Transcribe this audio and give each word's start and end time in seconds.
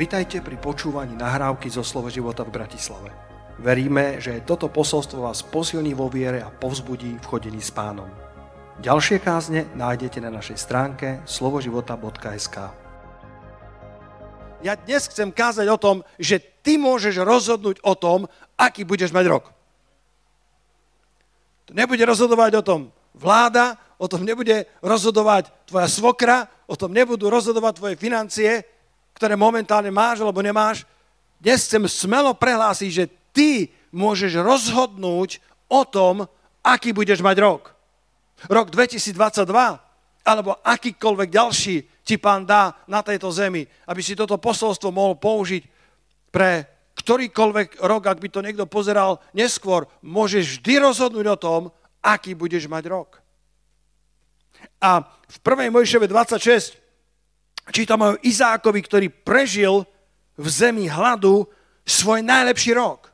Vitajte 0.00 0.40
pri 0.40 0.56
počúvaní 0.56 1.12
nahrávky 1.12 1.68
zo 1.68 1.84
Slovo 1.84 2.08
života 2.08 2.40
v 2.40 2.56
Bratislave. 2.56 3.12
Veríme, 3.60 4.16
že 4.16 4.40
toto 4.48 4.72
posolstvo 4.72 5.28
vás 5.28 5.44
posilní 5.44 5.92
vo 5.92 6.08
viere 6.08 6.40
a 6.40 6.48
povzbudí 6.48 7.20
v 7.20 7.28
chodení 7.28 7.60
s 7.60 7.68
pánom. 7.68 8.08
Ďalšie 8.80 9.20
kázne 9.20 9.68
nájdete 9.76 10.24
na 10.24 10.32
našej 10.32 10.56
stránke 10.56 11.20
slovoživota.sk 11.28 12.56
Ja 14.64 14.72
dnes 14.72 15.04
chcem 15.04 15.28
kázať 15.28 15.68
o 15.68 15.76
tom, 15.76 16.00
že 16.16 16.40
ty 16.64 16.80
môžeš 16.80 17.20
rozhodnúť 17.20 17.84
o 17.84 17.92
tom, 17.92 18.24
aký 18.56 18.88
budeš 18.88 19.12
mať 19.12 19.28
rok. 19.28 19.52
To 21.68 21.76
nebude 21.76 22.00
rozhodovať 22.08 22.56
o 22.56 22.64
tom 22.64 22.80
vláda, 23.12 23.76
o 24.00 24.08
tom 24.08 24.24
nebude 24.24 24.64
rozhodovať 24.80 25.52
tvoja 25.68 25.92
svokra, 25.92 26.48
o 26.64 26.72
tom 26.72 26.88
nebudú 26.88 27.28
rozhodovať 27.28 27.72
tvoje 27.76 27.94
financie, 28.00 28.79
ktoré 29.20 29.36
momentálne 29.36 29.92
máš 29.92 30.24
alebo 30.24 30.40
nemáš. 30.40 30.88
Dnes 31.36 31.68
chcem 31.68 31.84
smelo 31.84 32.32
prehlásiť, 32.32 32.88
že 32.88 33.04
ty 33.36 33.68
môžeš 33.92 34.40
rozhodnúť 34.40 35.44
o 35.68 35.84
tom, 35.84 36.24
aký 36.64 36.96
budeš 36.96 37.20
mať 37.20 37.36
rok. 37.44 37.76
Rok 38.48 38.72
2022 38.72 39.44
alebo 40.24 40.56
akýkoľvek 40.64 41.28
ďalší 41.28 41.76
ti 42.00 42.16
pán 42.16 42.48
dá 42.48 42.72
na 42.88 43.04
tejto 43.04 43.28
zemi, 43.28 43.68
aby 43.84 44.00
si 44.00 44.16
toto 44.16 44.40
posolstvo 44.40 44.88
mohol 44.88 45.20
použiť 45.20 45.68
pre 46.32 46.64
ktorýkoľvek 46.96 47.84
rok, 47.84 48.02
ak 48.08 48.24
by 48.24 48.28
to 48.32 48.40
niekto 48.40 48.64
pozeral 48.64 49.20
neskôr, 49.36 49.84
môžeš 50.00 50.64
vždy 50.64 50.80
rozhodnúť 50.80 51.26
o 51.28 51.36
tom, 51.36 51.60
aký 52.00 52.32
budeš 52.32 52.72
mať 52.72 52.88
rok. 52.88 53.20
A 54.80 55.04
v 55.04 55.36
1. 55.44 55.68
Mojševe 55.68 56.08
26 56.08 56.80
čítame 57.70 58.04
o 58.14 58.18
Izákovi, 58.20 58.80
ktorý 58.82 59.06
prežil 59.08 59.86
v 60.36 60.46
zemi 60.46 60.90
hladu 60.90 61.46
svoj 61.86 62.22
najlepší 62.22 62.76
rok. 62.76 63.10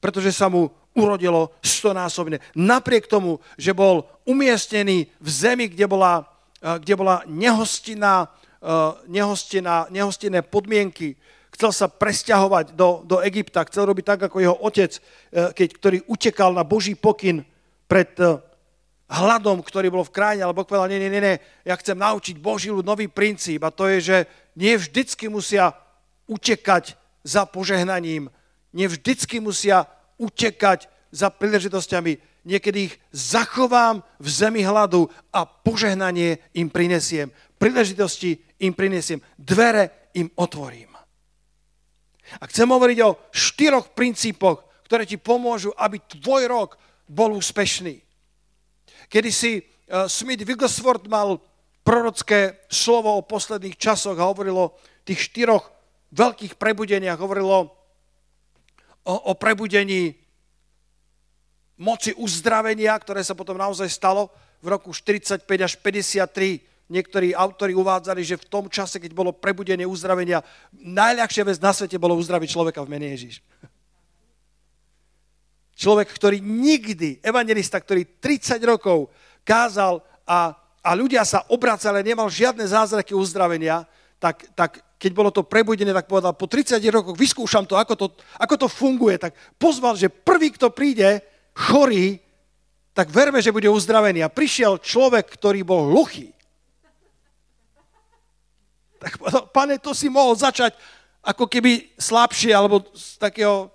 Pretože 0.00 0.32
sa 0.32 0.46
mu 0.46 0.70
urodilo 0.96 1.52
stonásobne. 1.60 2.40
Napriek 2.56 3.04
tomu, 3.04 3.38
že 3.60 3.76
bol 3.76 4.08
umiestnený 4.24 5.12
v 5.20 5.28
zemi, 5.28 5.68
kde 5.68 5.84
bola, 5.84 6.24
eh, 6.64 6.80
kde 6.80 6.94
bola 6.96 7.20
nehostinná, 7.28 8.26
eh, 8.26 8.92
nehostinná, 9.06 9.92
nehostinné 9.92 10.40
podmienky, 10.40 11.20
chcel 11.52 11.72
sa 11.72 11.86
presťahovať 11.92 12.72
do, 12.72 13.04
do 13.04 13.20
Egypta, 13.20 13.68
chcel 13.68 13.92
robiť 13.92 14.04
tak, 14.04 14.20
ako 14.32 14.40
jeho 14.40 14.56
otec, 14.56 14.92
eh, 14.96 15.52
keď, 15.52 15.68
ktorý 15.76 15.98
utekal 16.08 16.56
na 16.56 16.64
Boží 16.64 16.96
pokyn 16.96 17.44
pred 17.86 18.16
hladom, 19.06 19.62
ktorý 19.62 19.90
bol 19.90 20.02
v 20.02 20.14
krajine, 20.14 20.42
ale 20.42 20.56
Boh 20.56 20.66
povedal, 20.66 20.90
nie, 20.90 20.98
nie, 20.98 21.10
nie, 21.12 21.38
ja 21.62 21.74
chcem 21.78 21.94
naučiť 21.94 22.42
Boží 22.42 22.74
ľud 22.74 22.82
nový 22.82 23.06
princíp 23.06 23.62
a 23.62 23.70
to 23.70 23.86
je, 23.86 23.98
že 24.02 24.16
nie 24.58 24.74
vždycky 24.74 25.30
musia 25.30 25.74
utekať 26.26 26.98
za 27.22 27.46
požehnaním, 27.46 28.30
nie 28.74 28.86
vždycky 28.90 29.38
musia 29.38 29.86
utekať 30.18 30.90
za 31.14 31.30
príležitosťami, 31.30 32.18
niekedy 32.46 32.90
ich 32.90 32.94
zachovám 33.14 34.02
v 34.18 34.28
zemi 34.30 34.62
hladu 34.62 35.10
a 35.34 35.46
požehnanie 35.46 36.38
im 36.54 36.70
prinesiem. 36.70 37.30
Príležitosti 37.58 38.38
im 38.62 38.74
prinesiem. 38.74 39.18
Dvere 39.34 40.12
im 40.14 40.30
otvorím. 40.38 40.94
A 42.38 42.44
chcem 42.50 42.66
hovoriť 42.66 42.98
o 43.06 43.18
štyroch 43.30 43.94
princípoch, 43.94 44.66
ktoré 44.86 45.06
ti 45.06 45.18
pomôžu, 45.18 45.74
aby 45.74 45.98
tvoj 45.98 46.46
rok 46.46 46.70
bol 47.06 47.34
úspešný. 47.34 48.05
Kedy 49.06 49.30
si 49.30 49.62
uh, 49.62 50.10
Smith 50.10 50.42
Wigglesworth 50.42 51.06
mal 51.06 51.38
prorocké 51.86 52.58
slovo 52.66 53.14
o 53.14 53.26
posledných 53.26 53.78
časoch 53.78 54.18
a 54.18 54.26
hovorilo 54.26 54.60
o 54.70 54.74
tých 55.06 55.30
štyroch 55.30 55.70
veľkých 56.10 56.58
prebudeniach, 56.58 57.22
hovorilo 57.22 57.70
o, 59.06 59.14
o 59.14 59.32
prebudení 59.38 60.18
moci 61.78 62.10
uzdravenia, 62.18 62.96
ktoré 62.98 63.22
sa 63.22 63.38
potom 63.38 63.54
naozaj 63.54 63.86
stalo 63.86 64.32
v 64.64 64.74
roku 64.74 64.90
45 64.90 65.46
až 65.46 65.72
53. 65.78 66.90
Niektorí 66.90 67.34
autori 67.34 67.74
uvádzali, 67.74 68.22
že 68.22 68.38
v 68.38 68.46
tom 68.46 68.70
čase, 68.70 69.02
keď 69.02 69.10
bolo 69.10 69.34
prebudenie 69.34 69.86
uzdravenia, 69.86 70.42
najľahšia 70.74 71.42
vec 71.46 71.58
na 71.58 71.74
svete 71.74 71.98
bolo 71.98 72.14
uzdraviť 72.18 72.48
človeka 72.50 72.82
v 72.82 72.90
mene 72.90 73.10
Ježiš. 73.14 73.42
Človek, 75.76 76.08
ktorý 76.08 76.40
nikdy, 76.40 77.20
evangelista, 77.20 77.76
ktorý 77.76 78.16
30 78.16 78.56
rokov 78.64 79.12
kázal 79.44 80.00
a, 80.24 80.56
a 80.80 80.90
ľudia 80.96 81.20
sa 81.28 81.44
obracali, 81.52 82.00
nemal 82.00 82.32
žiadne 82.32 82.64
zázraky 82.64 83.12
uzdravenia, 83.12 83.84
tak, 84.16 84.48
tak 84.56 84.80
keď 84.96 85.12
bolo 85.12 85.28
to 85.28 85.44
prebudené, 85.44 85.92
tak 85.92 86.08
povedal, 86.08 86.32
po 86.32 86.48
30 86.48 86.80
rokoch 86.88 87.12
vyskúšam 87.12 87.68
to 87.68 87.76
ako, 87.76 87.94
to, 87.94 88.06
ako 88.40 88.54
to 88.56 88.68
funguje. 88.72 89.20
Tak 89.20 89.36
pozval, 89.60 90.00
že 90.00 90.08
prvý, 90.08 90.48
kto 90.56 90.72
príde 90.72 91.20
chorý, 91.52 92.16
tak 92.96 93.12
verme, 93.12 93.44
že 93.44 93.52
bude 93.52 93.68
uzdravený. 93.68 94.24
A 94.24 94.32
prišiel 94.32 94.80
človek, 94.80 95.28
ktorý 95.28 95.60
bol 95.60 95.92
hluchý. 95.92 96.32
Tak 98.96 99.20
povedal, 99.20 99.44
pane, 99.52 99.76
to 99.76 99.92
si 99.92 100.08
mohol 100.08 100.32
začať 100.32 100.72
ako 101.20 101.44
keby 101.44 101.92
slabšie, 102.00 102.56
alebo 102.56 102.80
z 102.96 103.20
takého 103.20 103.68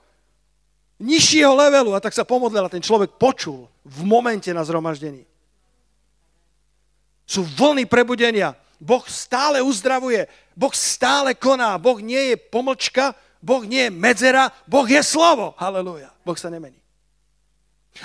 nižšieho 1.01 1.51
levelu 1.57 1.97
a 1.97 1.99
tak 1.99 2.13
sa 2.13 2.21
pomodlil 2.21 2.61
a 2.61 2.71
ten 2.71 2.79
človek 2.79 3.17
počul 3.17 3.65
v 3.81 3.99
momente 4.05 4.53
na 4.53 4.61
zhromaždení. 4.61 5.25
Sú 7.25 7.41
vlny 7.41 7.89
prebudenia. 7.89 8.53
Boh 8.77 9.01
stále 9.09 9.61
uzdravuje. 9.65 10.29
Boh 10.53 10.73
stále 10.77 11.33
koná. 11.33 11.77
Boh 11.81 11.97
nie 11.97 12.33
je 12.33 12.35
pomlčka, 12.37 13.17
Boh 13.41 13.65
nie 13.65 13.89
je 13.89 13.91
medzera, 13.91 14.53
Boh 14.69 14.85
je 14.85 15.01
slovo. 15.01 15.57
Halelúja. 15.57 16.13
Boh 16.21 16.37
sa 16.37 16.53
nemení. 16.53 16.77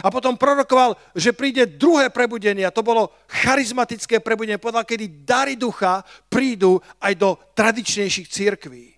A 0.02 0.10
potom 0.10 0.34
prorokoval, 0.34 0.98
že 1.14 1.30
príde 1.30 1.62
druhé 1.62 2.10
prebudenie. 2.10 2.66
A 2.66 2.74
to 2.74 2.82
bolo 2.82 3.14
charizmatické 3.30 4.18
prebudenie. 4.18 4.58
Povedal, 4.58 4.82
kedy 4.82 5.22
dary 5.22 5.54
ducha 5.54 6.02
prídu 6.26 6.82
aj 6.98 7.12
do 7.14 7.38
tradičnejších 7.54 8.26
církví. 8.26 8.95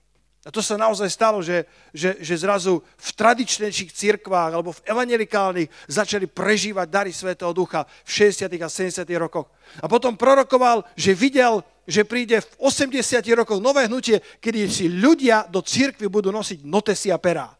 A 0.49 0.55
to 0.55 0.65
sa 0.65 0.81
naozaj 0.81 1.13
stalo, 1.13 1.45
že, 1.45 1.69
že, 1.93 2.17
že 2.25 2.41
zrazu 2.41 2.81
v 2.81 3.11
tradičnejších 3.21 3.93
cirkvách 3.93 4.57
alebo 4.57 4.73
v 4.73 4.81
evangelikálnych 4.89 5.69
začali 5.85 6.25
prežívať 6.25 6.89
dary 6.89 7.13
Svetého 7.13 7.53
Ducha 7.53 7.85
v 7.85 8.33
60. 8.33 8.49
a 8.57 8.69
70. 8.73 9.05
rokoch. 9.21 9.53
A 9.85 9.93
potom 9.93 10.17
prorokoval, 10.17 10.89
že 10.97 11.13
videl, 11.13 11.61
že 11.85 12.09
príde 12.09 12.41
v 12.41 12.49
80 12.65 13.21
rokoch 13.37 13.61
nové 13.61 13.93
hnutie, 13.93 14.25
kedy 14.41 14.73
si 14.73 14.89
ľudia 14.89 15.45
do 15.53 15.61
cirkvy 15.61 16.09
budú 16.09 16.33
nosiť 16.33 16.65
notesy 16.65 17.13
a 17.13 17.21
perá. 17.21 17.53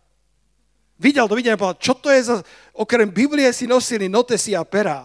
Videl 0.97 1.29
to, 1.29 1.37
videl, 1.37 1.61
povedal, 1.61 1.77
čo 1.77 1.93
to 1.93 2.09
je 2.09 2.25
za... 2.25 2.41
Okrem 2.73 3.13
Biblie 3.13 3.53
si 3.53 3.69
nosili 3.69 4.09
notesy 4.09 4.57
a 4.57 4.65
perá. 4.65 5.05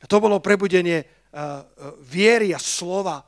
A 0.00 0.04
to 0.08 0.24
bolo 0.24 0.40
prebudenie 0.40 1.04
uh, 1.04 1.68
viery 2.00 2.56
a 2.56 2.58
slova, 2.58 3.20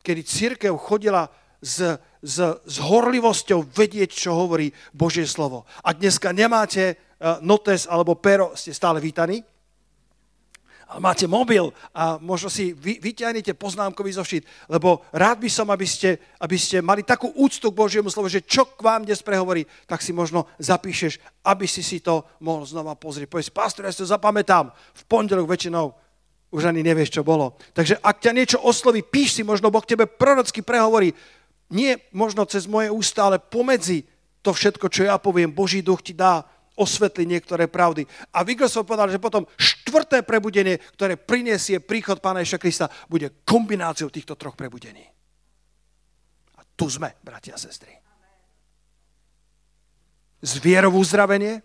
kedy 0.00 0.24
církev 0.24 0.72
chodila 0.80 1.28
s, 1.60 1.78
s, 2.22 2.38
s 2.62 2.76
horlivosťou 2.78 3.66
vedieť, 3.66 4.14
čo 4.14 4.38
hovorí 4.38 4.70
Božie 4.94 5.26
slovo. 5.26 5.66
Ak 5.82 5.98
dneska 5.98 6.30
nemáte 6.30 6.94
uh, 6.94 7.42
notes 7.42 7.90
alebo 7.90 8.14
pero, 8.14 8.54
ste 8.54 8.70
stále 8.70 9.02
vítaní. 9.02 9.42
Ale 10.92 11.00
máte 11.00 11.24
mobil 11.24 11.72
a 11.96 12.20
možno 12.20 12.52
si 12.52 12.76
vy, 12.76 13.00
vyťahnite 13.00 13.56
poznámkový 13.56 14.12
zošit, 14.12 14.44
lebo 14.68 15.00
rád 15.08 15.40
by 15.40 15.48
som, 15.48 15.64
aby 15.72 15.88
ste, 15.88 16.20
aby 16.36 16.60
ste 16.60 16.84
mali 16.84 17.00
takú 17.00 17.32
úctu 17.32 17.72
k 17.72 17.80
Božiemu 17.80 18.12
slovu, 18.12 18.28
že 18.28 18.44
čo 18.44 18.68
k 18.68 18.76
vám 18.84 19.08
dnes 19.08 19.24
prehovorí, 19.24 19.64
tak 19.88 20.04
si 20.04 20.12
možno 20.12 20.44
zapíšeš, 20.60 21.16
aby 21.48 21.64
si 21.64 21.80
si 21.80 22.04
to 22.04 22.28
mohol 22.44 22.68
znova 22.68 22.92
pozrieť. 22.92 23.24
Povedz, 23.32 23.48
pastor, 23.48 23.88
ja 23.88 23.92
si 23.96 24.04
to 24.04 24.12
zapamätám. 24.12 24.68
V 24.68 25.02
pondelok 25.08 25.48
väčšinou 25.48 25.96
už 26.52 26.68
ani 26.68 26.84
nevieš, 26.84 27.16
čo 27.16 27.24
bolo. 27.24 27.56
Takže 27.72 27.96
ak 28.04 28.20
ťa 28.20 28.36
niečo 28.36 28.58
osloví, 28.60 29.00
píš 29.00 29.40
si, 29.40 29.42
možno 29.48 29.72
Boh 29.72 29.88
tebe 29.88 30.04
prorocky 30.04 30.60
prehovorí, 30.60 31.16
nie 31.72 31.96
možno 32.12 32.44
cez 32.44 32.68
moje 32.68 32.92
ústa, 32.92 33.32
ale 33.32 33.40
pomedzi 33.40 34.04
to 34.44 34.52
všetko, 34.52 34.92
čo 34.92 35.08
ja 35.08 35.16
poviem, 35.16 35.48
Boží 35.48 35.80
duch 35.80 36.04
ti 36.04 36.12
dá 36.12 36.44
osvetliť 36.76 37.26
niektoré 37.28 37.64
pravdy. 37.68 38.04
A 38.32 38.44
Wigglesworth 38.44 38.88
povedal, 38.88 39.08
že 39.08 39.22
potom 39.22 39.48
štvrté 39.56 40.24
prebudenie, 40.24 40.80
ktoré 40.96 41.16
prinesie 41.16 41.80
príchod 41.80 42.20
Pána 42.20 42.44
Ježa 42.44 42.60
Krista, 42.60 42.92
bude 43.08 43.44
kombináciou 43.44 44.08
týchto 44.08 44.36
troch 44.36 44.56
prebudení. 44.56 45.04
A 46.56 46.64
tu 46.76 46.88
sme, 46.88 47.16
bratia 47.20 47.56
a 47.56 47.60
sestry. 47.60 47.92
Z 50.42 50.58
vierou 50.58 50.96
uzdravenie, 50.98 51.62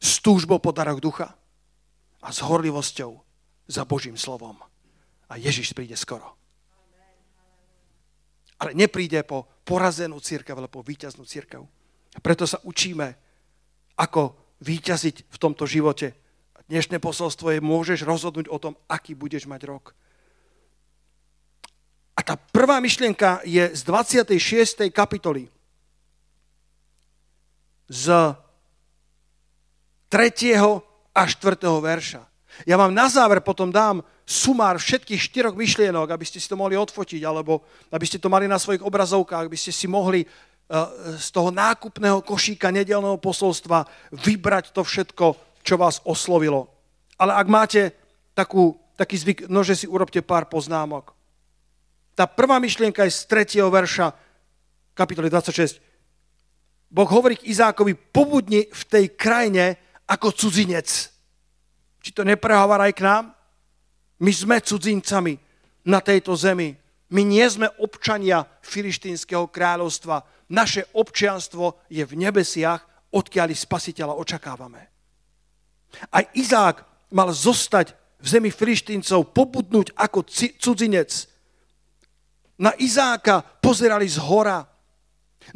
s 0.00 0.20
túžbou 0.20 0.58
po 0.58 0.72
daroch 0.72 1.00
ducha 1.00 1.32
a 2.24 2.28
s 2.32 2.40
horlivosťou 2.40 3.20
za 3.68 3.82
Božím 3.84 4.16
slovom. 4.16 4.56
A 5.28 5.36
Ježiš 5.36 5.72
príde 5.76 5.96
skoro. 5.96 6.36
Ale 8.62 8.70
nepríde 8.76 9.22
po 9.26 9.48
porazenú 9.64 10.20
církev, 10.20 10.54
ale 10.54 10.70
po 10.70 10.84
víťaznú 10.84 11.26
církev. 11.26 11.64
A 12.14 12.18
preto 12.22 12.46
sa 12.46 12.62
učíme, 12.62 13.18
ako 13.98 14.34
víťaziť 14.62 15.30
v 15.30 15.36
tomto 15.38 15.66
živote. 15.66 16.14
Dnešné 16.70 16.96
posolstvo 16.96 17.52
je, 17.52 17.60
môžeš 17.60 18.08
rozhodnúť 18.08 18.48
o 18.48 18.56
tom, 18.56 18.74
aký 18.88 19.12
budeš 19.12 19.44
mať 19.44 19.68
rok. 19.68 19.92
A 22.14 22.22
tá 22.22 22.38
prvá 22.38 22.78
myšlienka 22.78 23.42
je 23.44 23.74
z 23.74 23.80
26. 23.84 24.88
kapitoly. 24.94 25.50
Z 27.90 28.38
3. 30.08 30.56
a 31.12 31.22
4. 31.26 31.58
verša. 31.82 32.22
Ja 32.62 32.78
vám 32.78 32.94
na 32.94 33.10
záver 33.10 33.42
potom 33.42 33.74
dám 33.74 34.06
sumár 34.22 34.78
všetkých 34.78 35.20
štyroch 35.20 35.58
myšlienok, 35.58 36.14
aby 36.14 36.22
ste 36.22 36.38
si 36.38 36.46
to 36.46 36.54
mohli 36.54 36.78
odfotiť, 36.78 37.20
alebo 37.26 37.66
aby 37.90 38.06
ste 38.06 38.22
to 38.22 38.30
mali 38.30 38.46
na 38.46 38.62
svojich 38.62 38.86
obrazovkách, 38.86 39.50
aby 39.50 39.58
ste 39.58 39.74
si 39.74 39.90
mohli 39.90 40.22
eh, 40.22 40.30
z 41.18 41.28
toho 41.34 41.50
nákupného 41.50 42.22
košíka 42.22 42.70
nedelného 42.70 43.18
posolstva 43.18 43.84
vybrať 44.14 44.70
to 44.70 44.86
všetko, 44.86 45.26
čo 45.66 45.74
vás 45.74 45.98
oslovilo. 46.06 46.70
Ale 47.18 47.34
ak 47.34 47.46
máte 47.50 47.82
takú, 48.32 48.78
taký 48.94 49.18
zvyk, 49.18 49.38
no 49.50 49.66
že 49.66 49.74
si 49.74 49.86
urobte 49.90 50.22
pár 50.22 50.46
poznámok. 50.46 51.14
Tá 52.14 52.30
prvá 52.30 52.62
myšlienka 52.62 53.02
je 53.06 53.12
z 53.12 53.20
3. 53.58 53.66
verša 53.66 54.06
kapitoly 54.94 55.26
26. 55.28 55.82
Boh 56.94 57.10
hovorí 57.10 57.34
k 57.34 57.50
Izákovi, 57.50 57.98
pobudni 57.98 58.70
v 58.70 58.82
tej 58.86 59.18
krajine 59.18 59.74
ako 60.06 60.30
cudzinec. 60.30 61.10
Či 62.04 62.12
to 62.12 62.20
neprehovára 62.20 62.92
aj 62.92 62.94
k 63.00 63.04
nám? 63.08 63.24
My 64.20 64.28
sme 64.28 64.60
cudzincami 64.60 65.40
na 65.88 66.04
tejto 66.04 66.36
zemi. 66.36 66.76
My 67.08 67.24
nie 67.24 67.44
sme 67.48 67.72
občania 67.80 68.44
filištínskeho 68.60 69.48
kráľovstva. 69.48 70.20
Naše 70.52 70.84
občianstvo 70.92 71.88
je 71.88 72.04
v 72.04 72.12
nebesiach, 72.20 73.08
odkiaľ 73.08 73.56
spasiteľa 73.56 74.20
očakávame. 74.20 74.82
Aj 76.12 76.28
Izák 76.36 77.08
mal 77.14 77.32
zostať 77.32 77.96
v 78.20 78.26
zemi 78.26 78.50
filištíncov, 78.52 79.32
pobudnúť 79.32 79.96
ako 79.96 80.28
cudzinec. 80.60 81.30
Na 82.60 82.76
Izáka 82.76 83.40
pozerali 83.40 84.04
z 84.04 84.20
hora. 84.20 84.60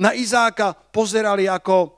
Na 0.01 0.17
Izáka 0.17 0.73
pozerali 0.73 1.45
ako 1.45 1.98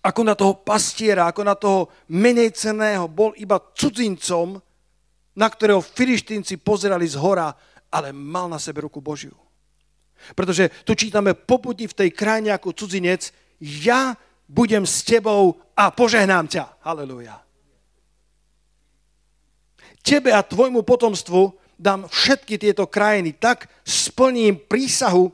ako 0.00 0.20
na 0.24 0.32
toho 0.32 0.56
pastiera, 0.64 1.28
ako 1.28 1.42
na 1.44 1.54
toho 1.54 1.92
menej 2.08 2.56
ceného, 2.56 3.04
bol 3.04 3.36
iba 3.36 3.60
cudzincom, 3.76 4.56
na 5.36 5.46
ktorého 5.48 5.84
filištínci 5.84 6.56
pozerali 6.60 7.04
z 7.04 7.20
hora, 7.20 7.52
ale 7.92 8.12
mal 8.12 8.48
na 8.48 8.56
sebe 8.56 8.84
ruku 8.84 9.00
Božiu. 9.00 9.36
Pretože 10.36 10.68
tu 10.84 10.92
čítame, 10.92 11.32
popudni 11.32 11.88
v 11.88 11.96
tej 11.96 12.10
krajine 12.12 12.52
ako 12.52 12.76
cudzinec, 12.76 13.32
ja 13.60 14.16
budem 14.48 14.84
s 14.84 15.04
tebou 15.04 15.60
a 15.76 15.88
požehnám 15.92 16.48
ťa. 16.48 16.64
Halelúja. 16.84 17.40
Tebe 20.00 20.32
a 20.32 20.40
tvojmu 20.40 20.80
potomstvu 20.80 21.52
dám 21.80 22.08
všetky 22.08 22.60
tieto 22.60 22.88
krajiny, 22.88 23.36
tak 23.36 23.68
splním 23.84 24.56
prísahu, 24.56 25.32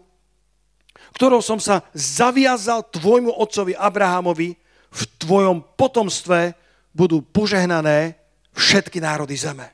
ktorou 1.16 1.40
som 1.40 1.56
sa 1.56 1.80
zaviazal 1.96 2.84
tvojmu 2.92 3.32
otcovi 3.32 3.72
Abrahamovi, 3.72 4.52
v 4.96 5.02
tvojom 5.20 5.64
potomstve 5.76 6.52
budú 6.92 7.24
požehnané 7.24 8.16
všetky 8.52 9.00
národy 9.00 9.36
zeme. 9.36 9.68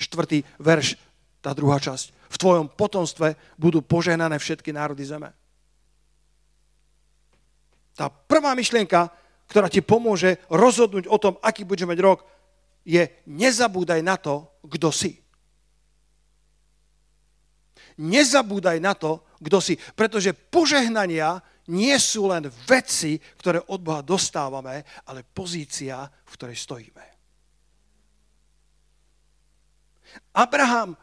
Štvrtý 0.00 0.44
verš, 0.60 0.96
tá 1.40 1.52
druhá 1.56 1.80
časť. 1.80 2.12
V 2.32 2.36
tvojom 2.40 2.66
potomstve 2.72 3.36
budú 3.60 3.84
požehnané 3.84 4.36
všetky 4.40 4.72
národy 4.72 5.04
zeme. 5.04 5.32
Tá 7.92 8.08
prvá 8.08 8.56
myšlienka, 8.56 9.12
ktorá 9.48 9.68
ti 9.68 9.84
pomôže 9.84 10.40
rozhodnúť 10.48 11.04
o 11.08 11.16
tom, 11.20 11.36
aký 11.44 11.68
budeš 11.68 11.88
mať 11.88 12.00
rok, 12.00 12.24
je 12.82 13.04
nezabúdaj 13.28 14.00
na 14.00 14.16
to, 14.16 14.48
kto 14.64 14.88
si. 14.90 15.21
Nezabúdaj 18.00 18.78
na 18.80 18.96
to, 18.96 19.24
kto 19.42 19.58
si. 19.60 19.74
Pretože 19.76 20.32
požehnania 20.32 21.42
nie 21.70 21.94
sú 21.98 22.26
len 22.30 22.48
veci, 22.66 23.20
ktoré 23.38 23.62
od 23.70 23.80
Boha 23.82 24.02
dostávame, 24.02 24.82
ale 25.06 25.22
pozícia, 25.22 26.06
v 26.06 26.32
ktorej 26.34 26.58
stojíme. 26.58 27.04
Abraham 30.36 30.96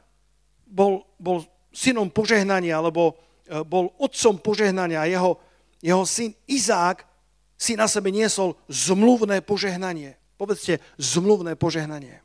bol, 0.69 1.06
bol 1.18 1.45
synom 1.74 2.13
požehnania, 2.13 2.77
alebo 2.77 3.13
e, 3.45 3.63
bol 3.65 3.89
otcom 3.97 4.38
požehnania. 4.38 5.09
Jeho, 5.09 5.42
jeho 5.81 6.03
syn 6.06 6.35
Izák 6.45 7.06
si 7.57 7.74
na 7.74 7.89
sebe 7.89 8.13
niesol 8.13 8.53
zmluvné 8.69 9.42
požehnanie. 9.42 10.15
Povedzte, 10.38 10.80
zmluvné 10.95 11.57
požehnanie. 11.59 12.24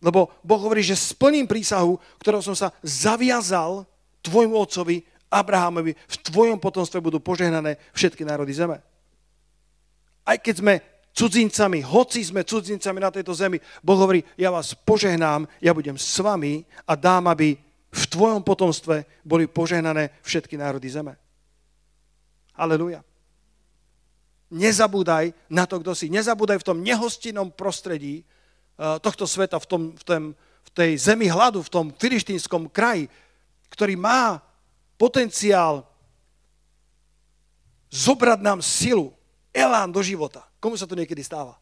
Lebo 0.00 0.32
Boh 0.40 0.60
hovorí, 0.60 0.80
že 0.80 0.96
splním 0.96 1.44
prísahu, 1.44 2.00
ktorou 2.24 2.40
som 2.40 2.56
sa 2.56 2.72
zaviazal 2.80 3.84
tvojmu 4.24 4.56
otcovi 4.56 5.04
Abrahamovi, 5.28 5.92
v 5.94 6.16
tvojom 6.26 6.58
potomstve 6.58 6.98
budú 6.98 7.20
požehnané 7.20 7.76
všetky 7.92 8.24
národy 8.24 8.50
zeme. 8.56 8.80
Aj 10.24 10.36
keď 10.40 10.54
sme 10.58 10.74
cudzincami, 11.12 11.84
hoci 11.84 12.24
sme 12.24 12.42
cudzincami 12.42 12.98
na 12.98 13.10
tejto 13.12 13.36
zemi, 13.36 13.60
Boh 13.84 13.98
hovorí, 14.00 14.24
ja 14.40 14.48
vás 14.48 14.72
požehnám, 14.72 15.46
ja 15.60 15.76
budem 15.76 16.00
s 16.00 16.16
vami 16.18 16.64
a 16.88 16.96
dám, 16.96 17.28
aby 17.28 17.60
v 17.90 18.04
tvojom 18.06 18.42
potomstve 18.46 19.04
boli 19.26 19.50
požehnané 19.50 20.14
všetky 20.22 20.54
národy 20.54 20.88
zeme. 20.88 21.18
Aleluja. 22.54 23.02
Nezabúdaj 24.50 25.30
na 25.46 25.62
to, 25.66 25.78
kto 25.78 25.94
si. 25.94 26.10
Nezabúdaj 26.10 26.58
v 26.62 26.66
tom 26.66 26.82
nehostinnom 26.82 27.54
prostredí, 27.54 28.26
tohto 28.80 29.28
sveta, 29.28 29.60
v, 29.60 29.66
tom, 29.68 29.82
v, 29.92 30.02
tom, 30.04 30.22
v 30.40 30.70
tej 30.72 30.90
zemi 30.96 31.28
hladu, 31.28 31.60
v 31.60 31.72
tom 31.72 31.86
filištínskom 31.92 32.72
kraji, 32.72 33.12
ktorý 33.68 33.94
má 34.00 34.40
potenciál 34.96 35.84
zobrať 37.90 38.40
nám 38.40 38.60
silu, 38.62 39.12
elán 39.50 39.90
do 39.90 40.00
života. 40.00 40.46
Komu 40.62 40.78
sa 40.78 40.86
to 40.86 40.96
niekedy 40.96 41.20
stáva? 41.20 41.58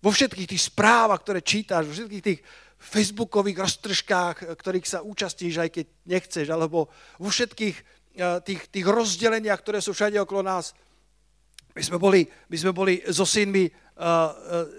Vo 0.00 0.12
všetkých 0.12 0.50
tých 0.56 0.62
správach, 0.68 1.20
ktoré 1.20 1.40
čítaš, 1.40 1.88
vo 1.88 1.96
všetkých 1.96 2.24
tých 2.24 2.40
facebookových 2.80 3.64
roztržkách, 3.64 4.36
ktorých 4.60 4.86
sa 4.88 4.98
účastíš, 5.00 5.56
aj 5.60 5.70
keď 5.72 5.86
nechceš, 6.04 6.46
alebo 6.52 6.92
vo 7.16 7.28
všetkých 7.32 7.76
eh, 8.20 8.38
tých, 8.44 8.60
tých 8.68 8.86
rozdeleniach, 8.86 9.60
ktoré 9.60 9.80
sú 9.80 9.96
všade 9.96 10.20
okolo 10.20 10.44
nás. 10.44 10.76
My 11.74 11.82
sme 11.82 11.98
boli, 11.98 12.22
my 12.22 12.56
sme 12.56 12.70
boli 12.70 13.02
so 13.10 13.26
synmi 13.26 13.66
uh, 13.66 13.74
uh, 13.98 14.30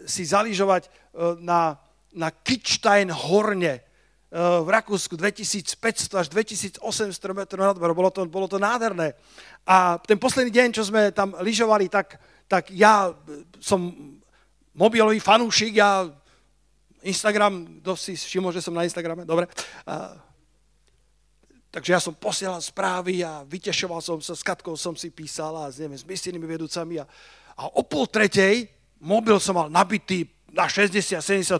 si 0.07 0.23
zaližovať 0.23 0.87
uh, 0.87 1.35
na, 1.43 1.75
na 2.15 2.31
Kičtajn 2.31 3.11
horne 3.11 3.83
uh, 3.83 4.63
v 4.63 4.69
Rakúsku 4.71 5.19
2500 5.19 6.15
až 6.15 6.27
2800 6.31 6.79
metrov 7.35 7.67
nad 7.67 7.75
bolo 7.75 8.09
to, 8.15 8.23
bolo 8.31 8.47
to 8.47 8.55
nádherné. 8.55 9.11
A 9.67 9.99
ten 9.99 10.15
posledný 10.15 10.55
deň, 10.55 10.67
čo 10.71 10.87
sme 10.87 11.11
tam 11.11 11.35
lyžovali, 11.35 11.91
tak, 11.91 12.15
tak 12.47 12.71
ja 12.71 13.11
som 13.59 13.91
mobilový 14.71 15.19
fanúšik, 15.19 15.75
ja 15.75 16.07
Instagram, 17.03 17.83
kto 17.83 17.93
si 17.99 18.15
všimol, 18.15 18.55
že 18.55 18.63
som 18.63 18.73
na 18.73 18.87
Instagrame, 18.87 19.27
dobre. 19.27 19.51
Uh, 19.83 20.24
Takže 21.75 21.91
ja 21.91 21.99
som 21.99 22.15
posielal 22.15 22.63
správy 22.63 23.19
a 23.19 23.43
vytešoval 23.43 23.99
som 23.99 24.23
sa, 24.23 24.31
s 24.31 24.47
Katkou 24.47 24.79
som 24.79 24.95
si 24.95 25.11
písal 25.11 25.51
a 25.59 25.67
s, 25.67 25.75
neviem, 25.75 25.99
s 25.99 26.07
misijnými 26.07 26.47
vedúcami. 26.47 27.03
A, 27.03 27.05
a 27.59 27.67
o 27.67 27.83
pol 27.83 28.07
tretej, 28.07 28.71
mobil 28.95 29.35
som 29.43 29.59
mal 29.59 29.67
nabitý 29.67 30.23
na 30.55 30.71
60-70%, 30.71 31.51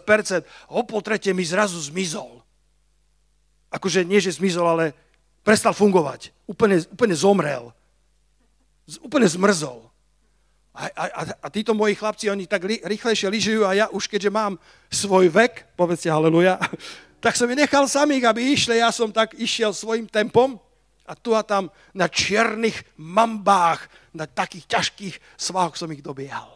a 0.48 0.72
o 0.72 0.88
pol 0.88 1.03
tretej 1.03 1.36
mi 1.36 1.43
zrazu 1.43 1.75
zmizol. 1.84 2.39
Akože 3.67 4.07
nie, 4.07 4.24
že 4.24 4.39
zmizol, 4.39 4.63
ale 4.63 4.95
prestal 5.43 5.75
fungovať. 5.75 6.31
Úplne, 6.48 6.88
úplne 6.95 7.15
zomrel. 7.19 7.75
Úplne 9.03 9.27
zmrzol. 9.27 9.91
A, 10.72 10.88
a, 10.95 11.07
a 11.43 11.48
títo 11.51 11.75
moji 11.75 11.91
chlapci, 11.91 12.31
oni 12.31 12.48
tak 12.48 12.63
rýchlejšie 12.63 13.27
lyžujú 13.27 13.67
a 13.67 13.75
ja 13.75 13.86
už 13.91 14.07
keďže 14.07 14.31
mám 14.31 14.55
svoj 14.88 15.27
vek, 15.27 15.75
povedzte 15.75 16.07
haleluja, 16.07 16.55
tak 17.19 17.34
som 17.36 17.50
ich 17.50 17.60
nechal 17.60 17.86
samých, 17.89 18.27
aby 18.29 18.53
išli. 18.53 18.79
Ja 18.79 18.93
som 18.93 19.10
tak 19.10 19.34
išiel 19.36 19.74
svojim 19.74 20.05
tempom 20.05 20.60
a 21.05 21.13
tu 21.13 21.38
a 21.38 21.45
tam 21.45 21.69
na 21.93 22.10
čiernych 22.10 22.81
mambách, 22.98 23.86
na 24.15 24.25
takých 24.25 24.65
ťažkých 24.65 25.15
svahoch 25.38 25.77
som 25.77 25.91
ich 25.93 26.01
dobiehal. 26.01 26.50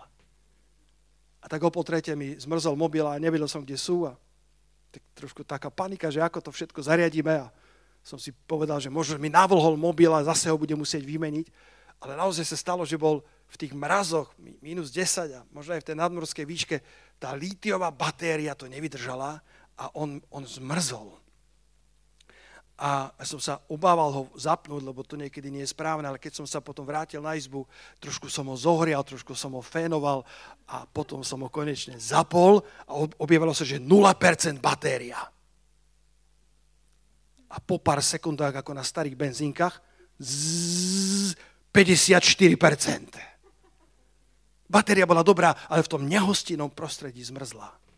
A 1.39 1.45
tak 1.47 1.63
o 1.63 1.71
po 1.71 1.85
tretie 1.85 2.17
mi 2.17 2.35
zmrzol 2.35 2.75
mobil 2.75 3.05
a 3.07 3.21
nevedel 3.21 3.47
som, 3.47 3.63
kde 3.63 3.79
sú. 3.79 4.09
A 4.09 4.17
tak 4.89 5.03
trošku 5.15 5.45
taká 5.45 5.69
panika, 5.69 6.09
že 6.09 6.19
ako 6.19 6.43
to 6.43 6.51
všetko 6.51 6.81
zariadíme. 6.81 7.45
A 7.45 7.47
som 8.03 8.17
si 8.17 8.33
povedal, 8.33 8.81
že 8.81 8.91
možno 8.91 9.21
mi 9.21 9.29
navlhol 9.29 9.77
mobil 9.77 10.11
a 10.11 10.25
zase 10.25 10.49
ho 10.49 10.57
budem 10.57 10.79
musieť 10.79 11.05
vymeniť. 11.05 11.47
Ale 11.99 12.15
naozaj 12.15 12.47
sa 12.47 12.57
stalo, 12.57 12.87
že 12.87 12.95
bol 12.95 13.23
v 13.49 13.55
tých 13.59 13.73
mrazoch 13.75 14.31
minus 14.61 14.93
10 14.93 15.35
a 15.35 15.41
možno 15.51 15.75
aj 15.75 15.81
v 15.83 15.87
tej 15.91 15.97
nadmorskej 15.97 16.45
výške 16.45 16.77
tá 17.19 17.35
lítiová 17.35 17.91
batéria 17.91 18.55
to 18.55 18.69
nevydržala 18.69 19.41
a 19.79 19.87
on, 19.95 20.19
on 20.27 20.43
zmrzol. 20.43 21.15
A 22.79 23.11
som 23.27 23.43
sa 23.43 23.59
obával 23.67 24.11
ho 24.11 24.23
zapnúť, 24.39 24.83
lebo 24.83 25.03
to 25.03 25.19
niekedy 25.19 25.51
nie 25.51 25.67
je 25.67 25.75
správne, 25.75 26.07
ale 26.07 26.19
keď 26.19 26.39
som 26.39 26.47
sa 26.47 26.63
potom 26.63 26.87
vrátil 26.87 27.19
na 27.19 27.35
izbu, 27.35 27.67
trošku 27.99 28.31
som 28.31 28.47
ho 28.47 28.55
zohrial, 28.55 29.03
trošku 29.03 29.35
som 29.35 29.51
ho 29.55 29.63
fénoval 29.63 30.23
a 30.63 30.87
potom 30.87 31.23
som 31.23 31.43
ho 31.43 31.49
konečne 31.51 31.99
zapol 31.99 32.63
a 32.87 33.03
objavilo 33.19 33.51
sa, 33.51 33.67
že 33.67 33.83
0% 33.83 34.63
batéria. 34.63 35.19
a 37.49 37.57
po 37.57 37.81
pár 37.81 37.99
sekundách, 37.99 38.61
ako 38.61 38.77
na 38.77 38.85
starých 38.85 39.17
benzínkach, 39.17 39.81
zzz, 40.21 41.33
54%. 41.73 43.09
Batéria 44.69 45.09
bola 45.09 45.25
dobrá, 45.25 45.57
ale 45.65 45.81
v 45.81 45.89
tom 45.89 46.05
nehostinnom 46.05 46.69
prostredí 46.69 47.25
zmrzla. 47.25 47.88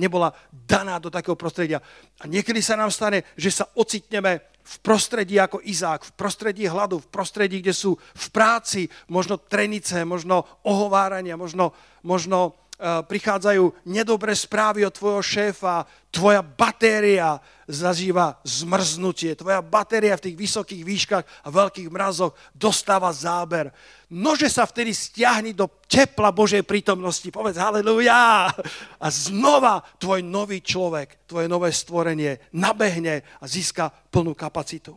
Nebola 0.00 0.32
daná 0.48 0.96
do 0.96 1.12
takého 1.12 1.36
prostredia. 1.36 1.84
A 2.18 2.24
niekedy 2.24 2.64
sa 2.64 2.80
nám 2.80 2.88
stane, 2.88 3.28
že 3.36 3.52
sa 3.52 3.68
ocitneme 3.76 4.40
v 4.64 4.76
prostredí 4.80 5.36
ako 5.36 5.60
Izák, 5.60 6.08
v 6.08 6.12
prostredí 6.16 6.64
hladu, 6.64 7.04
v 7.04 7.10
prostredí, 7.12 7.60
kde 7.60 7.76
sú 7.76 8.00
v 8.00 8.26
práci 8.32 8.88
možno 9.12 9.36
trenice, 9.36 10.08
možno 10.08 10.48
ohovárania, 10.64 11.36
možno, 11.36 11.76
možno 12.00 12.56
prichádzajú 12.80 13.84
nedobré 13.84 14.32
správy 14.32 14.88
od 14.88 14.96
tvojho 14.96 15.20
šéfa, 15.20 15.84
tvoja 16.08 16.40
batéria 16.40 17.36
zažíva 17.68 18.40
zmrznutie, 18.40 19.36
tvoja 19.36 19.60
batéria 19.60 20.16
v 20.16 20.32
tých 20.32 20.36
vysokých 20.40 20.82
výškach 20.82 21.24
a 21.44 21.48
veľkých 21.52 21.92
mrazoch 21.92 22.32
dostáva 22.56 23.12
záber. 23.12 23.68
Nože 24.08 24.48
sa 24.48 24.64
vtedy 24.64 24.96
stiahni 24.96 25.52
do 25.52 25.68
tepla 25.86 26.32
Božej 26.32 26.64
prítomnosti. 26.64 27.28
Povedz 27.28 27.60
haleluja. 27.60 28.48
A 28.96 29.06
znova 29.12 29.84
tvoj 30.00 30.24
nový 30.24 30.64
človek, 30.64 31.28
tvoje 31.28 31.46
nové 31.46 31.70
stvorenie 31.70 32.40
nabehne 32.56 33.22
a 33.38 33.44
získa 33.44 33.92
plnú 34.08 34.32
kapacitu. 34.32 34.96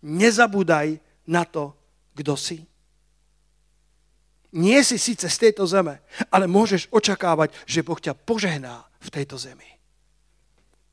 Nezabúdaj 0.00 0.96
na 1.28 1.44
to, 1.44 1.76
kto 2.16 2.32
si. 2.34 2.69
Nie 4.50 4.82
si 4.82 4.98
síce 4.98 5.30
z 5.30 5.36
tejto 5.38 5.62
zeme, 5.62 6.02
ale 6.26 6.50
môžeš 6.50 6.90
očakávať, 6.90 7.54
že 7.70 7.86
Boh 7.86 7.98
ťa 7.98 8.18
požehná 8.18 8.82
v 8.98 9.08
tejto 9.14 9.38
zemi. 9.38 9.66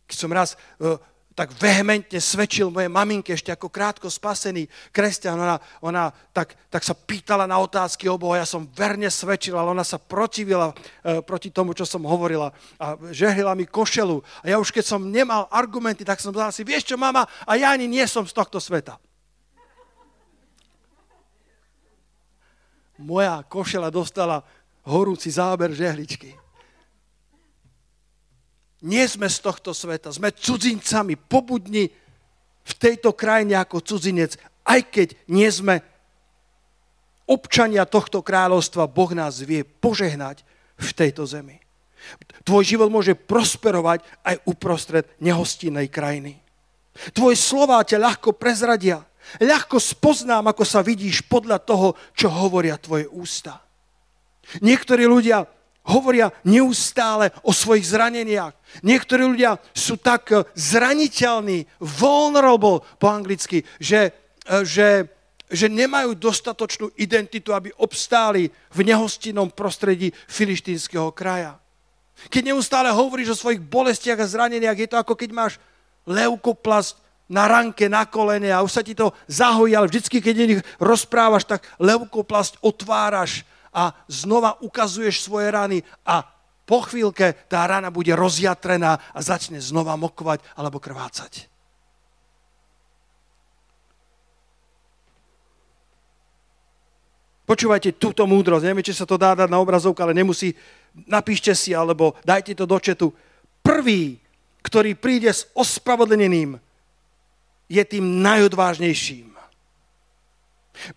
Keď 0.05 0.17
som 0.17 0.29
raz 0.29 0.53
uh, 0.77 1.01
tak 1.33 1.53
vehementne 1.57 2.21
svedčil 2.21 2.69
mojej 2.69 2.89
maminke, 2.89 3.33
ešte 3.33 3.49
ako 3.49 3.73
krátko 3.73 4.13
spasený 4.13 4.69
kresťan, 4.93 5.37
ona, 5.37 5.57
ona 5.81 6.13
tak, 6.33 6.53
tak 6.69 6.85
sa 6.85 6.93
pýtala 6.93 7.49
na 7.49 7.57
otázky 7.57 8.05
o 8.05 8.17
Boha, 8.17 8.41
ja 8.41 8.45
som 8.45 8.69
verne 8.77 9.09
svedčil, 9.09 9.57
ale 9.57 9.73
ona 9.73 9.85
sa 9.85 9.97
protivila 9.97 10.69
uh, 10.69 11.21
proti 11.25 11.49
tomu, 11.49 11.73
čo 11.73 11.85
som 11.89 12.05
hovorila 12.05 12.53
a 12.77 12.93
žehlila 13.09 13.57
mi 13.57 13.65
košelu. 13.65 14.21
A 14.45 14.53
ja 14.53 14.61
už 14.61 14.69
keď 14.69 14.85
som 14.85 15.01
nemal 15.01 15.49
argumenty, 15.49 16.05
tak 16.05 16.21
som 16.21 16.29
povedal 16.29 16.53
si, 16.53 16.61
vieš 16.61 16.93
čo, 16.93 16.95
mama, 16.97 17.25
a 17.25 17.57
ja 17.57 17.73
ani 17.73 17.89
nie 17.89 18.05
som 18.05 18.21
z 18.21 18.37
tohto 18.37 18.61
sveta. 18.61 19.01
Moja 22.97 23.41
košela 23.45 23.89
dostala 23.93 24.41
horúci 24.85 25.29
záber 25.29 25.73
žehličky. 25.73 26.33
Nie 28.85 29.09
sme 29.09 29.25
z 29.25 29.41
tohto 29.41 29.73
sveta, 29.73 30.13
sme 30.13 30.29
cudzincami, 30.29 31.17
pobudni 31.17 31.89
v 32.67 32.73
tejto 32.77 33.15
krajine 33.17 33.57
ako 33.57 33.81
cudzinec, 33.81 34.37
aj 34.67 34.79
keď 34.93 35.07
nie 35.33 35.49
sme 35.49 35.81
občania 37.25 37.83
tohto 37.89 38.21
kráľovstva, 38.21 38.91
Boh 38.91 39.11
nás 39.17 39.41
vie 39.41 39.65
požehnať 39.65 40.45
v 40.77 40.89
tejto 40.93 41.25
zemi. 41.25 41.57
Tvoj 42.47 42.63
život 42.63 42.87
môže 42.87 43.17
prosperovať 43.17 44.05
aj 44.23 44.35
uprostred 44.47 45.09
nehostinnej 45.19 45.91
krajiny. 45.91 46.39
Tvoje 47.11 47.35
slová 47.35 47.83
ťa 47.83 47.99
ľahko 47.99 48.37
prezradia. 48.37 49.03
Ľahko 49.43 49.77
spoznám, 49.77 50.51
ako 50.51 50.63
sa 50.63 50.79
vidíš 50.79 51.27
podľa 51.27 51.59
toho, 51.61 51.93
čo 52.15 52.31
hovoria 52.31 52.79
tvoje 52.79 53.05
ústa. 53.11 53.59
Niektorí 54.63 55.03
ľudia 55.03 55.43
hovoria 55.87 56.31
neustále 56.43 57.31
o 57.43 57.55
svojich 57.55 57.87
zraneniach. 57.87 58.55
Niektorí 58.83 59.23
ľudia 59.23 59.59
sú 59.71 59.95
tak 59.99 60.31
zraniteľní, 60.55 61.67
vulnerable 61.79 62.83
po 62.99 63.07
anglicky, 63.07 63.63
že, 63.79 64.11
že, 64.67 65.07
že 65.47 65.67
nemajú 65.71 66.15
dostatočnú 66.15 66.91
identitu, 66.99 67.55
aby 67.55 67.71
obstáli 67.79 68.51
v 68.51 68.79
nehostinnom 68.83 69.51
prostredí 69.51 70.11
filištínskeho 70.27 71.11
kraja. 71.15 71.55
Keď 72.27 72.51
neustále 72.51 72.91
hovoríš 72.91 73.37
o 73.37 73.39
svojich 73.39 73.61
bolestiach 73.61 74.19
a 74.19 74.27
zraneniach, 74.27 74.75
je 74.75 74.89
to 74.89 74.97
ako 74.99 75.13
keď 75.15 75.29
máš 75.31 75.53
leukoplast 76.07 76.99
na 77.27 77.43
ranke, 77.47 77.91
na 77.91 78.07
kolene 78.07 78.51
a 78.51 78.63
už 78.63 78.71
sa 78.71 78.83
ti 78.83 78.95
to 78.95 79.11
zahojí, 79.27 79.75
ale 79.75 79.91
vždycky, 79.91 80.23
keď 80.23 80.35
nich 80.35 80.61
rozprávaš, 80.79 81.43
tak 81.43 81.67
leukoplast 81.79 82.59
otváraš 82.63 83.43
a 83.75 83.91
znova 84.07 84.57
ukazuješ 84.63 85.21
svoje 85.27 85.51
rany 85.51 85.77
a 86.07 86.23
po 86.67 86.83
chvíľke 86.83 87.47
tá 87.47 87.63
rana 87.63 87.87
bude 87.87 88.11
rozjatrená 88.11 88.99
a 89.15 89.19
začne 89.23 89.59
znova 89.63 89.95
mokovať 89.95 90.43
alebo 90.59 90.83
krvácať. 90.83 91.47
Počúvajte 97.47 97.95
túto 97.95 98.27
múdrosť. 98.27 98.67
Neviem, 98.67 98.83
či 98.83 98.91
sa 98.91 99.07
to 99.07 99.15
dá 99.15 99.31
dať 99.31 99.47
na 99.47 99.63
obrazovku, 99.63 99.95
ale 100.03 100.11
nemusí. 100.11 100.51
Napíšte 101.07 101.55
si, 101.55 101.71
alebo 101.71 102.19
dajte 102.27 102.51
to 102.51 102.67
do 102.67 102.75
četu. 102.75 103.15
Prvý, 103.63 104.19
ktorý 104.59 104.99
príde 104.99 105.31
s 105.31 105.47
ospravedlneným, 105.55 106.59
je 107.67 107.83
tým 107.83 108.23
najodvážnejším. 108.23 109.35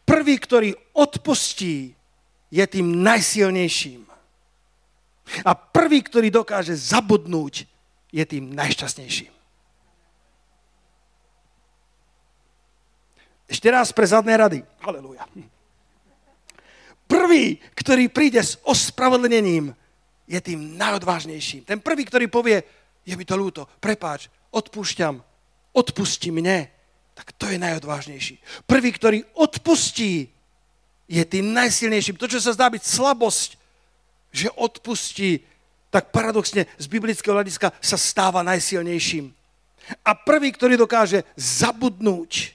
Prvý, 0.06 0.34
ktorý 0.38 0.70
odpustí, 0.94 1.94
je 2.50 2.64
tým 2.66 3.02
najsilnejším. 3.02 4.02
A 5.46 5.54
prvý, 5.54 6.02
ktorý 6.02 6.28
dokáže 6.34 6.74
zabudnúť, 6.74 7.66
je 8.10 8.24
tým 8.26 8.50
najšťastnejším. 8.50 9.30
Ešte 13.50 13.66
raz 13.70 13.90
pre 13.94 14.06
zadné 14.06 14.34
rady. 14.38 14.58
Halelúja. 14.82 15.26
Prvý, 17.10 17.58
ktorý 17.74 18.06
príde 18.06 18.38
s 18.38 18.58
ospravedlnením, 18.62 19.74
je 20.30 20.38
tým 20.38 20.78
najodvážnejším. 20.78 21.66
Ten 21.66 21.82
prvý, 21.82 22.06
ktorý 22.06 22.30
povie, 22.30 22.62
je 23.02 23.14
mi 23.18 23.26
to 23.26 23.34
ľúto, 23.34 23.66
prepáč, 23.82 24.30
odpúšťam, 24.54 25.18
odpustí 25.72 26.34
mne, 26.34 26.66
tak 27.14 27.36
to 27.36 27.50
je 27.52 27.60
najodvážnejší. 27.60 28.40
Prvý, 28.64 28.90
ktorý 28.94 29.18
odpustí, 29.36 30.32
je 31.10 31.22
tým 31.26 31.50
najsilnejším. 31.50 32.16
To, 32.16 32.30
čo 32.30 32.38
sa 32.38 32.54
zdá 32.54 32.70
byť 32.70 32.82
slabosť, 32.86 33.58
že 34.30 34.46
odpustí, 34.54 35.42
tak 35.90 36.14
paradoxne 36.14 36.70
z 36.78 36.86
biblického 36.86 37.34
hľadiska 37.34 37.74
sa 37.82 37.98
stáva 37.98 38.46
najsilnejším. 38.46 39.34
A 40.06 40.14
prvý, 40.14 40.54
ktorý 40.54 40.78
dokáže 40.78 41.26
zabudnúť, 41.34 42.54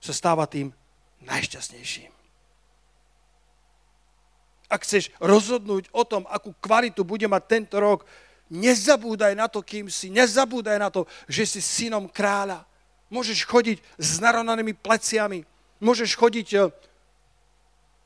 sa 0.00 0.16
stáva 0.16 0.48
tým 0.48 0.72
najšťastnejším. 1.28 2.08
Ak 4.72 4.84
chceš 4.84 5.12
rozhodnúť 5.20 5.92
o 5.92 6.04
tom, 6.08 6.24
akú 6.28 6.56
kvalitu 6.60 7.04
bude 7.04 7.28
mať 7.28 7.42
tento 7.44 7.76
rok, 7.76 8.08
Nezabúdaj 8.48 9.36
na 9.36 9.44
to, 9.44 9.60
kým 9.60 9.92
si. 9.92 10.08
Nezabúdaj 10.08 10.78
na 10.80 10.88
to, 10.88 11.04
že 11.28 11.44
si 11.44 11.60
synom 11.60 12.08
kráľa. 12.08 12.64
Môžeš 13.12 13.44
chodiť 13.44 13.76
s 14.00 14.20
narovnanými 14.20 14.72
pleciami. 14.72 15.44
Môžeš 15.80 16.16
chodiť 16.16 16.48
eh, 16.56 16.72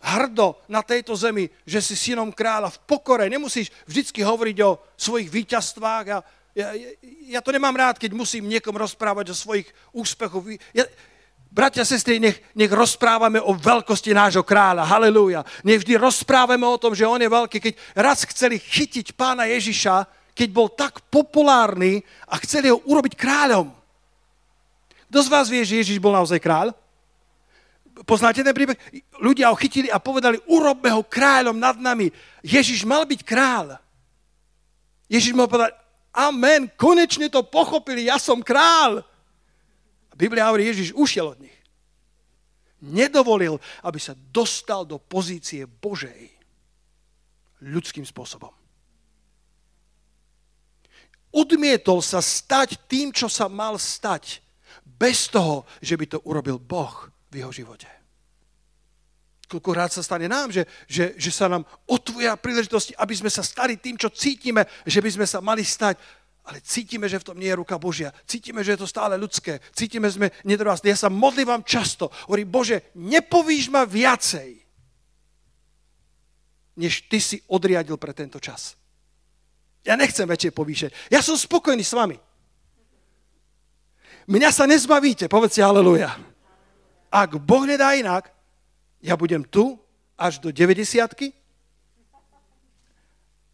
hrdo 0.03 0.59
na 0.67 0.83
tejto 0.83 1.15
zemi, 1.15 1.47
že 1.63 1.79
si 1.79 1.95
synom 1.95 2.35
kráľa 2.35 2.75
v 2.75 2.83
pokore. 2.91 3.31
Nemusíš 3.31 3.71
vždycky 3.87 4.27
hovoriť 4.27 4.57
o 4.67 4.79
svojich 4.99 5.31
víťazstvách. 5.31 6.07
A 6.11 6.19
ja, 6.53 6.69
ja, 6.75 6.91
ja 7.39 7.41
to 7.41 7.55
nemám 7.55 7.75
rád, 7.79 8.03
keď 8.03 8.11
musím 8.11 8.51
niekom 8.51 8.75
rozprávať 8.75 9.31
o 9.31 9.39
svojich 9.39 9.71
úspechoch. 9.95 10.43
Ja, 10.75 10.91
bratia, 11.55 11.87
sestry, 11.87 12.19
nech, 12.19 12.43
nech 12.59 12.71
rozprávame 12.75 13.39
o 13.39 13.55
veľkosti 13.55 14.11
nášho 14.11 14.43
kráľa. 14.43 14.91
Halelúja. 14.91 15.47
Nech 15.63 15.87
vždy 15.87 16.03
rozprávame 16.03 16.67
o 16.67 16.81
tom, 16.83 16.99
že 16.99 17.07
on 17.07 17.23
je 17.23 17.31
veľký. 17.31 17.59
Keď 17.63 17.75
raz 17.95 18.27
chceli 18.27 18.59
chytiť 18.59 19.15
pána 19.15 19.47
Ježiša, 19.47 20.22
keď 20.33 20.49
bol 20.49 20.69
tak 20.73 21.05
populárny 21.13 22.01
a 22.29 22.41
chceli 22.41 22.73
ho 22.73 22.81
urobiť 22.89 23.15
kráľom. 23.17 23.69
Kto 25.13 25.19
z 25.21 25.29
vás 25.29 25.47
vie, 25.53 25.61
že 25.61 25.85
Ježiš 25.85 26.01
bol 26.01 26.17
naozaj 26.17 26.41
kráľ? 26.41 26.73
Poznáte 28.09 28.41
ten 28.41 28.57
príbeh? 28.57 28.81
Ľudia 29.21 29.53
ho 29.53 29.57
chytili 29.61 29.93
a 29.93 30.01
povedali, 30.01 30.41
urobme 30.49 30.89
ho 30.89 31.05
kráľom 31.05 31.61
nad 31.61 31.77
nami. 31.77 32.09
Ježiš 32.41 32.89
mal 32.89 33.05
byť 33.05 33.21
kráľ. 33.21 33.77
Ježiš 35.13 35.37
mal 35.37 35.53
povedať, 35.53 35.77
amen, 36.17 36.73
konečne 36.81 37.29
to 37.29 37.45
pochopili, 37.45 38.09
ja 38.09 38.17
som 38.17 38.41
kráľ. 38.41 39.05
A 40.09 40.15
Biblia 40.17 40.49
hovorí, 40.49 40.73
Ježiš 40.73 40.97
ušiel 40.97 41.37
od 41.37 41.45
nich. 41.45 41.57
Nedovolil, 42.81 43.61
aby 43.85 44.01
sa 44.01 44.17
dostal 44.17 44.89
do 44.89 44.97
pozície 44.97 45.69
Božej 45.69 46.33
ľudským 47.61 48.09
spôsobom 48.09 48.62
odmietol 51.33 52.05
sa 52.05 52.21
stať 52.21 52.77
tým, 52.87 53.11
čo 53.11 53.27
sa 53.27 53.49
mal 53.49 53.81
stať, 53.81 54.45
bez 54.85 55.27
toho, 55.27 55.67
že 55.83 55.99
by 55.99 56.07
to 56.07 56.19
urobil 56.23 56.63
Boh 56.63 57.11
v 57.33 57.43
jeho 57.43 57.51
živote. 57.51 57.91
Koľkokrát 59.51 59.93
sa 59.93 60.01
stane 60.01 60.31
nám, 60.31 60.49
že, 60.49 60.65
že, 60.89 61.13
že 61.19 61.31
sa 61.35 61.51
nám 61.51 61.67
otvoria 61.85 62.39
príležitosti, 62.39 62.97
aby 62.97 63.13
sme 63.13 63.29
sa 63.29 63.45
stali 63.45 63.77
tým, 63.77 63.99
čo 63.99 64.09
cítime, 64.09 64.65
že 64.87 65.03
by 65.03 65.11
sme 65.13 65.27
sa 65.27 65.45
mali 65.45 65.67
stať. 65.67 65.99
ale 66.49 66.63
cítime, 66.65 67.05
že 67.11 67.21
v 67.21 67.27
tom 67.29 67.37
nie 67.37 67.53
je 67.53 67.61
ruka 67.61 67.77
Božia. 67.77 68.15
Cítime, 68.25 68.65
že 68.65 68.75
je 68.75 68.81
to 68.81 68.89
stále 68.89 69.15
ľudské. 69.21 69.61
Cítime, 69.77 70.09
že 70.09 70.17
sme 70.23 70.33
nedorastli. 70.43 70.89
Ja 70.89 70.97
sa 70.97 71.13
modlím 71.13 71.63
často. 71.67 72.09
Hovorím, 72.31 72.49
Bože, 72.49 72.77
nepovíš 72.97 73.69
ma 73.69 73.85
viacej, 73.85 74.59
než 76.79 77.05
ty 77.07 77.21
si 77.21 77.39
odriadil 77.47 78.01
pre 78.01 78.17
tento 78.17 78.41
čas. 78.41 78.75
Ja 79.83 79.99
nechcem 79.99 80.27
väčšie 80.27 80.55
povýšenie. 80.55 80.95
Ja 81.11 81.19
som 81.19 81.35
spokojný 81.35 81.83
s 81.83 81.95
vami. 81.95 82.15
Mňa 84.31 84.51
sa 84.55 84.71
nezbavíte, 84.71 85.27
povedzte 85.27 85.67
haleluja. 85.67 86.15
Ak 87.11 87.35
Boh 87.43 87.67
nedá 87.67 87.91
inak, 87.99 88.31
ja 89.03 89.19
budem 89.19 89.43
tu 89.43 89.75
až 90.15 90.39
do 90.39 90.55
90 90.55 91.35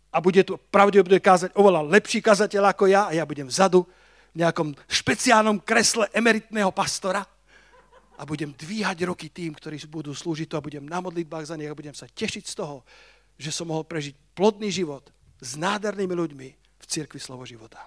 a 0.08 0.16
bude 0.20 0.44
tu 0.44 0.60
pravdepodobne 0.68 1.20
kázať 1.20 1.50
oveľa 1.56 1.88
lepší 1.88 2.20
kazateľ 2.20 2.72
ako 2.72 2.84
ja 2.88 3.08
a 3.08 3.16
ja 3.16 3.24
budem 3.24 3.48
vzadu 3.48 3.88
v 4.36 4.44
nejakom 4.44 4.76
špeciálnom 4.88 5.64
kresle 5.64 6.08
emeritného 6.12 6.68
pastora 6.72 7.24
a 8.18 8.22
budem 8.28 8.52
dvíhať 8.52 9.08
roky 9.08 9.32
tým, 9.32 9.56
ktorí 9.56 9.80
budú 9.88 10.12
slúžiť 10.12 10.52
to 10.52 10.56
a 10.60 10.64
budem 10.64 10.84
na 10.84 11.00
modlitbách 11.00 11.48
za 11.48 11.56
nich 11.56 11.68
a 11.68 11.76
budem 11.76 11.96
sa 11.96 12.04
tešiť 12.08 12.44
z 12.44 12.54
toho, 12.56 12.84
že 13.40 13.48
som 13.52 13.68
mohol 13.68 13.88
prežiť 13.88 14.12
plodný 14.36 14.68
život 14.68 15.08
s 15.38 15.54
nádhernými 15.54 16.14
ľuďmi 16.14 16.48
v 16.54 16.84
cirkvi 16.86 17.20
slovo 17.22 17.46
života. 17.46 17.82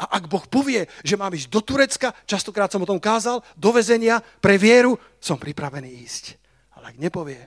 A 0.00 0.16
ak 0.16 0.32
Boh 0.32 0.44
povie, 0.48 0.88
že 1.04 1.20
mám 1.20 1.34
ísť 1.36 1.48
do 1.52 1.60
Turecka, 1.60 2.16
častokrát 2.24 2.72
som 2.72 2.80
o 2.80 2.88
tom 2.88 2.96
kázal, 2.96 3.44
do 3.52 3.70
vezenia 3.74 4.24
pre 4.40 4.56
vieru, 4.56 4.96
som 5.20 5.36
pripravený 5.36 5.90
ísť. 6.00 6.40
Ale 6.80 6.94
ak 6.94 6.96
nepovie, 6.96 7.40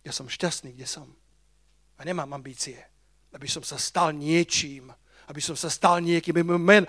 ja 0.00 0.12
som 0.12 0.24
šťastný, 0.24 0.72
kde 0.72 0.88
som. 0.88 1.04
A 2.00 2.00
nemám 2.08 2.32
ambície, 2.32 2.80
aby 3.36 3.44
som 3.52 3.60
sa 3.60 3.76
stal 3.76 4.16
niečím, 4.16 4.88
aby 5.28 5.40
som 5.44 5.56
sa 5.56 5.68
stal 5.68 6.00
niekým, 6.00 6.40
aby, 6.40 6.44
men, 6.56 6.84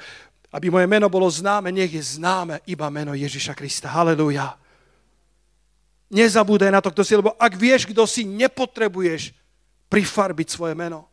aby 0.52 0.72
moje 0.72 0.88
meno 0.88 1.12
bolo 1.12 1.28
známe, 1.28 1.76
nech 1.76 1.92
je 1.92 2.20
známe 2.20 2.64
iba 2.68 2.88
meno 2.88 3.12
Ježiša 3.12 3.52
Krista. 3.52 3.92
Halelúja. 3.92 4.56
Nezabúdaj 6.08 6.72
na 6.72 6.80
to, 6.80 6.92
kto 6.96 7.04
si, 7.04 7.14
lebo 7.20 7.36
ak 7.36 7.54
vieš, 7.60 7.90
kto 7.90 8.08
si, 8.08 8.24
nepotrebuješ 8.24 9.36
prifarbiť 9.96 10.52
svoje 10.52 10.76
meno. 10.76 11.08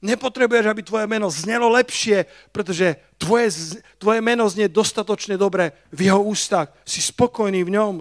Nepotrebuješ, 0.00 0.64
aby 0.72 0.80
tvoje 0.80 1.04
meno 1.04 1.28
znelo 1.28 1.68
lepšie, 1.68 2.24
pretože 2.48 2.96
tvoje, 3.20 3.52
tvoje 4.00 4.24
meno 4.24 4.48
znie 4.48 4.72
dostatočne 4.72 5.36
dobre 5.36 5.76
v 5.92 6.08
jeho 6.08 6.24
ústach. 6.24 6.72
Si 6.88 7.04
spokojný 7.04 7.60
v 7.60 7.76
ňom. 7.76 7.94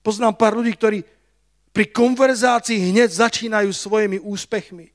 Poznám 0.00 0.40
pár 0.40 0.56
ľudí, 0.56 0.72
ktorí 0.72 1.04
pri 1.76 1.92
konverzácii 1.92 2.88
hneď 2.88 3.12
začínajú 3.12 3.68
svojimi 3.68 4.16
úspechmi. 4.16 4.88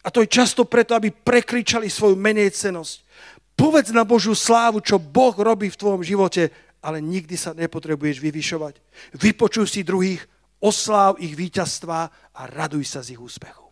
A 0.00 0.08
to 0.08 0.24
je 0.24 0.32
často 0.32 0.64
preto, 0.64 0.96
aby 0.96 1.12
prekričali 1.12 1.92
svoju 1.92 2.16
menejcenosť. 2.16 3.04
Povedz 3.52 3.92
na 3.92 4.08
Božiu 4.08 4.32
slávu, 4.32 4.80
čo 4.80 4.96
Boh 4.96 5.36
robí 5.36 5.68
v 5.68 5.76
tvojom 5.76 6.00
živote, 6.00 6.48
ale 6.80 7.04
nikdy 7.04 7.36
sa 7.36 7.52
nepotrebuješ 7.52 8.24
vyvyšovať. 8.24 8.80
Vypočuj 9.20 9.68
si 9.68 9.84
druhých, 9.84 10.24
osláv 10.62 11.18
ich 11.18 11.34
víťazstva 11.34 12.10
a 12.34 12.48
raduj 12.48 12.84
sa 12.88 13.00
z 13.04 13.16
ich 13.16 13.20
úspechu. 13.20 13.68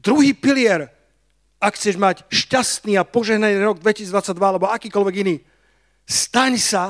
Druhý 0.00 0.32
pilier, 0.32 0.88
ak 1.60 1.76
chceš 1.76 1.96
mať 1.96 2.24
šťastný 2.28 2.96
a 3.00 3.08
požehnaný 3.08 3.60
rok 3.60 3.80
2022 3.80 4.36
alebo 4.36 4.68
akýkoľvek 4.68 5.14
iný, 5.24 5.36
staň 6.04 6.60
sa 6.60 6.84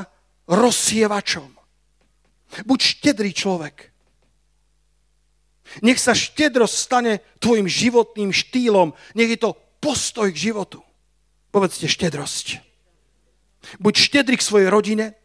rozsievačom. 0.51 1.51
Buď 2.67 2.79
štedrý 2.83 3.31
človek. 3.35 3.91
Nech 5.83 5.99
sa 5.99 6.15
štedrosť 6.15 6.75
stane 6.75 7.13
tvojim 7.43 7.67
životným 7.67 8.31
štýlom. 8.31 8.95
Nech 9.19 9.35
je 9.35 9.41
to 9.43 9.59
postoj 9.83 10.31
k 10.31 10.53
životu. 10.53 10.79
Povedzte 11.51 11.91
štedrosť. 11.91 12.63
Buď 13.81 13.95
štedrý 13.97 14.37
k 14.39 14.45
svojej 14.45 14.69
rodine, 14.69 15.17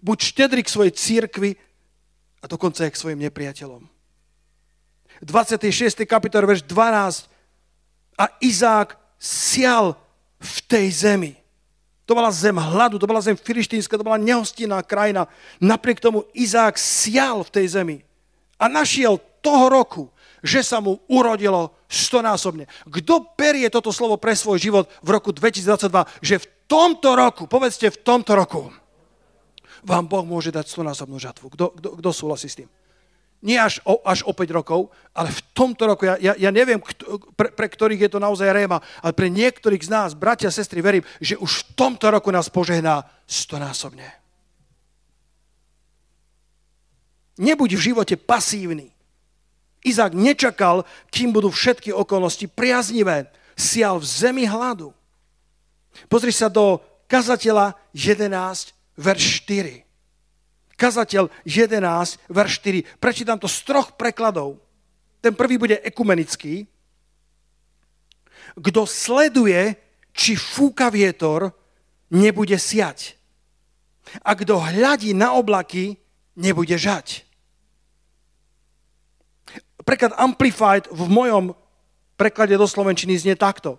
buď 0.00 0.18
štedrý 0.22 0.62
k 0.62 0.72
svojej 0.72 0.92
církvi 0.94 1.50
a 2.38 2.44
dokonca 2.46 2.86
aj 2.86 2.92
k 2.94 3.00
svojim 3.00 3.20
nepriateľom. 3.26 3.82
26. 5.22 6.06
kapitol, 6.06 6.46
verš 6.46 6.62
12. 6.66 7.26
A 8.18 8.24
Izák 8.38 8.94
sial 9.18 9.98
v 10.38 10.56
tej 10.70 10.86
zemi. 10.94 11.32
To 12.06 12.16
bola 12.16 12.32
zem 12.32 12.56
hladu, 12.56 12.96
to 12.96 13.04
bola 13.04 13.20
zem 13.20 13.36
filištínska, 13.36 13.98
to 13.98 14.06
bola 14.06 14.16
nehostinná 14.16 14.80
krajina. 14.80 15.28
Napriek 15.60 16.00
tomu 16.00 16.24
Izák 16.32 16.78
sial 16.78 17.44
v 17.44 17.52
tej 17.52 17.66
zemi 17.68 17.96
a 18.56 18.64
našiel 18.66 19.20
toho 19.44 19.68
roku, 19.68 20.04
že 20.40 20.62
sa 20.62 20.78
mu 20.80 21.02
urodilo 21.10 21.74
stonásobne. 21.90 22.70
Kto 22.86 23.34
berie 23.34 23.66
toto 23.68 23.90
slovo 23.90 24.16
pre 24.16 24.32
svoj 24.32 24.58
život 24.58 24.86
v 25.02 25.08
roku 25.14 25.34
2022, 25.34 26.24
že 26.24 26.36
v 26.42 26.46
tomto 26.70 27.12
roku, 27.18 27.44
povedzte 27.44 27.90
v 27.90 27.98
tomto 28.02 28.32
roku, 28.38 28.70
vám 29.84 30.04
Boh 30.06 30.24
môže 30.26 30.50
dať 30.54 30.66
stonásobnú 30.70 31.18
žatvu. 31.20 31.52
Kto, 31.52 31.64
kto, 31.76 31.88
kto 31.98 32.10
súhlasí 32.10 32.48
s 32.48 32.58
tým? 32.64 32.70
nie 33.38 33.54
až 33.54 33.78
o, 33.86 34.02
až 34.02 34.26
o 34.26 34.34
5 34.34 34.50
rokov, 34.50 34.90
ale 35.14 35.30
v 35.30 35.40
tomto 35.54 35.86
roku, 35.86 36.02
ja, 36.10 36.18
ja, 36.18 36.34
ja 36.34 36.50
neviem, 36.50 36.82
kto, 36.82 37.22
pre, 37.38 37.54
pre 37.54 37.70
ktorých 37.70 38.08
je 38.08 38.10
to 38.10 38.18
naozaj 38.18 38.50
réma, 38.50 38.82
ale 38.98 39.14
pre 39.14 39.30
niektorých 39.30 39.86
z 39.86 39.90
nás, 39.90 40.10
bratia 40.18 40.50
sestry, 40.50 40.82
verím, 40.82 41.06
že 41.22 41.38
už 41.38 41.62
v 41.62 41.66
tomto 41.78 42.10
roku 42.10 42.34
nás 42.34 42.50
požehná 42.50 43.06
stonásobne. 43.30 44.10
Nebuď 47.38 47.78
v 47.78 47.84
živote 47.94 48.18
pasívny. 48.18 48.90
Izák 49.86 50.10
nečakal, 50.10 50.82
kým 51.14 51.30
budú 51.30 51.54
všetky 51.54 51.94
okolnosti 51.94 52.50
priaznivé. 52.50 53.30
Sial 53.54 54.02
v 54.02 54.06
zemi 54.10 54.42
hladu. 54.42 54.90
Pozri 56.10 56.34
sa 56.34 56.50
do 56.50 56.82
kazateľa 57.06 57.78
11, 57.94 58.74
verš 58.98 59.46
4. 59.46 59.86
Kazateľ 60.78 61.30
11, 61.46 62.18
verš 62.30 62.52
4. 62.62 62.98
Prečítam 62.98 63.38
to 63.38 63.46
z 63.46 63.58
troch 63.66 63.94
prekladov. 63.94 64.58
Ten 65.22 65.34
prvý 65.34 65.58
bude 65.58 65.78
ekumenický. 65.82 66.66
Kto 68.58 68.86
sleduje, 68.86 69.74
či 70.14 70.34
fúka 70.34 70.90
vietor, 70.90 71.50
nebude 72.10 72.58
siať. 72.58 73.18
A 74.22 74.34
kto 74.34 74.58
hľadí 74.58 75.14
na 75.14 75.34
oblaky, 75.34 75.98
nebude 76.38 76.74
žať. 76.78 77.26
Preklad 79.82 80.14
Amplified 80.14 80.86
v 80.90 81.06
mojom 81.10 81.44
preklade 82.18 82.54
do 82.58 82.66
Slovenčiny 82.66 83.18
znie 83.18 83.36
takto. 83.38 83.78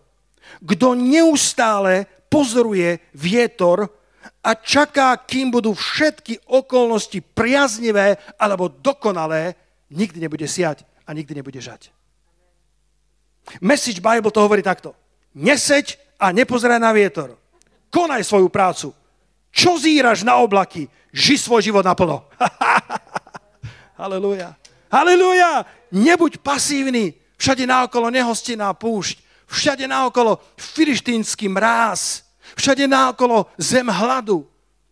Kto 0.63 0.95
neustále 0.95 2.07
pozoruje 2.31 3.03
vietor, 3.13 3.91
a 4.39 4.55
čaká, 4.55 5.19
kým 5.19 5.51
budú 5.51 5.75
všetky 5.75 6.47
okolnosti 6.47 7.19
priaznivé 7.35 8.15
alebo 8.39 8.71
dokonalé, 8.71 9.55
nikdy 9.91 10.23
nebude 10.23 10.47
siať 10.47 10.87
a 11.03 11.11
nikdy 11.11 11.35
nebude 11.35 11.59
žať. 11.59 11.91
Message 13.59 13.99
Bible 13.99 14.31
to 14.31 14.39
hovorí 14.39 14.63
takto. 14.63 14.95
Neseď 15.35 15.99
a 16.21 16.31
nepozeraj 16.31 16.79
na 16.79 16.93
vietor. 16.95 17.35
Konaj 17.89 18.23
svoju 18.23 18.47
prácu. 18.47 18.93
Čo 19.49 19.81
zíraš 19.81 20.21
na 20.21 20.37
oblaky? 20.39 20.85
Ži 21.09 21.41
svoj 21.41 21.65
život 21.65 21.81
naplno. 21.81 22.29
Halelúja. 23.99 24.53
Halelúja. 24.93 25.65
Nebuď 25.89 26.37
pasívny. 26.39 27.17
Všade 27.35 27.65
naokolo 27.65 28.13
nehostinná 28.13 28.69
púšť. 28.77 29.17
Všade 29.49 29.89
naokolo 29.89 30.37
filištínsky 30.55 31.49
mráz 31.49 32.28
Všade 32.59 32.91
náokolo 32.91 33.47
zem 33.55 33.87
hladu. 33.87 34.43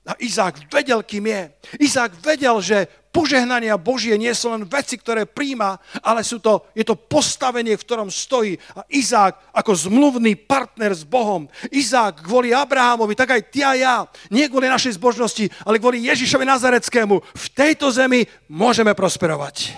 A 0.08 0.16
Izák 0.24 0.72
vedel, 0.72 1.04
kým 1.04 1.28
je. 1.28 1.52
Izák 1.84 2.16
vedel, 2.24 2.56
že 2.64 2.88
požehnania 3.12 3.76
Božie 3.76 4.16
nie 4.16 4.32
sú 4.32 4.48
len 4.56 4.64
veci, 4.64 4.96
ktoré 4.96 5.28
príjma, 5.28 5.76
ale 6.00 6.24
sú 6.24 6.40
to, 6.40 6.72
je 6.72 6.88
to 6.88 6.96
postavenie, 6.96 7.76
v 7.76 7.84
ktorom 7.84 8.08
stojí. 8.08 8.56
A 8.72 8.88
Izák 8.88 9.52
ako 9.52 9.76
zmluvný 9.76 10.40
partner 10.40 10.96
s 10.96 11.04
Bohom. 11.04 11.52
Izák 11.68 12.24
kvôli 12.24 12.56
Abrahamovi, 12.56 13.20
tak 13.20 13.36
aj 13.36 13.42
ty 13.52 13.68
a 13.68 13.76
ja. 13.76 13.96
Nie 14.32 14.48
kvôli 14.48 14.72
našej 14.72 14.96
zbožnosti, 14.96 15.52
ale 15.68 15.76
kvôli 15.76 16.08
Ježišovi 16.08 16.48
Nazareckému. 16.48 17.20
V 17.20 17.46
tejto 17.52 17.92
zemi 17.92 18.24
môžeme 18.48 18.96
prosperovať. 18.96 19.76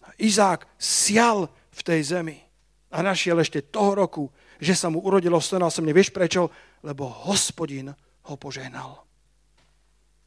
A 0.00 0.16
Izák 0.16 0.64
sial 0.80 1.52
v 1.76 1.80
tej 1.84 2.00
zemi. 2.08 2.40
A 2.88 3.04
našiel 3.04 3.36
ešte 3.36 3.60
toho 3.60 3.92
roku, 3.92 4.32
že 4.56 4.72
sa 4.72 4.88
mu 4.88 5.04
urodilo 5.04 5.36
stonásobne. 5.36 5.92
Vieš 5.92 6.08
prečo? 6.08 6.48
Lebo 6.82 7.08
hospodin 7.28 7.94
ho 8.26 8.34
požehnal. 8.36 9.06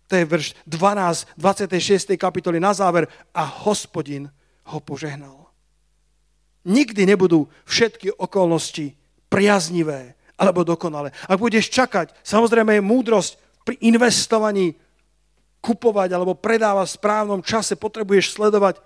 To 0.09 0.13
je 0.17 0.25
verš 0.25 0.47
12, 0.65 1.38
26. 1.38 2.17
kapitoly 2.17 2.57
na 2.57 2.73
záver. 2.73 3.05
A 3.33 3.45
hospodin 3.45 4.25
ho 4.73 4.79
požehnal. 4.81 5.49
Nikdy 6.65 7.05
nebudú 7.05 7.45
všetky 7.69 8.17
okolnosti 8.17 8.97
priaznivé 9.29 10.17
alebo 10.39 10.65
dokonalé. 10.65 11.13
Ak 11.29 11.38
budeš 11.38 11.69
čakať, 11.69 12.15
samozrejme 12.25 12.79
je 12.79 12.83
múdrosť 12.83 13.31
pri 13.62 13.75
investovaní 13.85 14.73
kupovať 15.62 16.09
alebo 16.15 16.33
predávať 16.33 16.88
v 16.89 16.97
správnom 16.97 17.41
čase, 17.45 17.75
potrebuješ 17.77 18.33
sledovať 18.33 18.81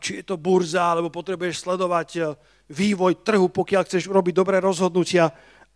či 0.00 0.20
je 0.20 0.24
to 0.24 0.40
burza, 0.40 0.80
alebo 0.80 1.12
potrebuješ 1.12 1.60
sledovať 1.60 2.08
e, 2.16 2.20
vývoj 2.72 3.20
trhu, 3.20 3.52
pokiaľ 3.52 3.82
chceš 3.84 4.08
urobiť 4.08 4.32
dobré 4.32 4.56
rozhodnutia. 4.64 5.28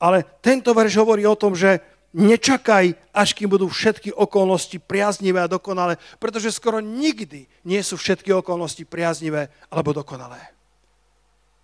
Ale 0.02 0.26
tento 0.42 0.74
verš 0.74 0.98
hovorí 0.98 1.22
o 1.22 1.38
tom, 1.38 1.54
že 1.54 1.78
nečakaj, 2.10 2.98
až 3.14 3.28
kým 3.38 3.46
budú 3.46 3.70
všetky 3.70 4.10
okolnosti 4.10 4.74
priaznivé 4.82 5.38
a 5.38 5.46
dokonalé, 5.46 5.94
pretože 6.18 6.50
skoro 6.50 6.82
nikdy 6.82 7.46
nie 7.62 7.80
sú 7.86 7.94
všetky 7.94 8.34
okolnosti 8.34 8.82
priaznivé 8.82 9.46
alebo 9.70 9.94
dokonalé. 9.94 10.42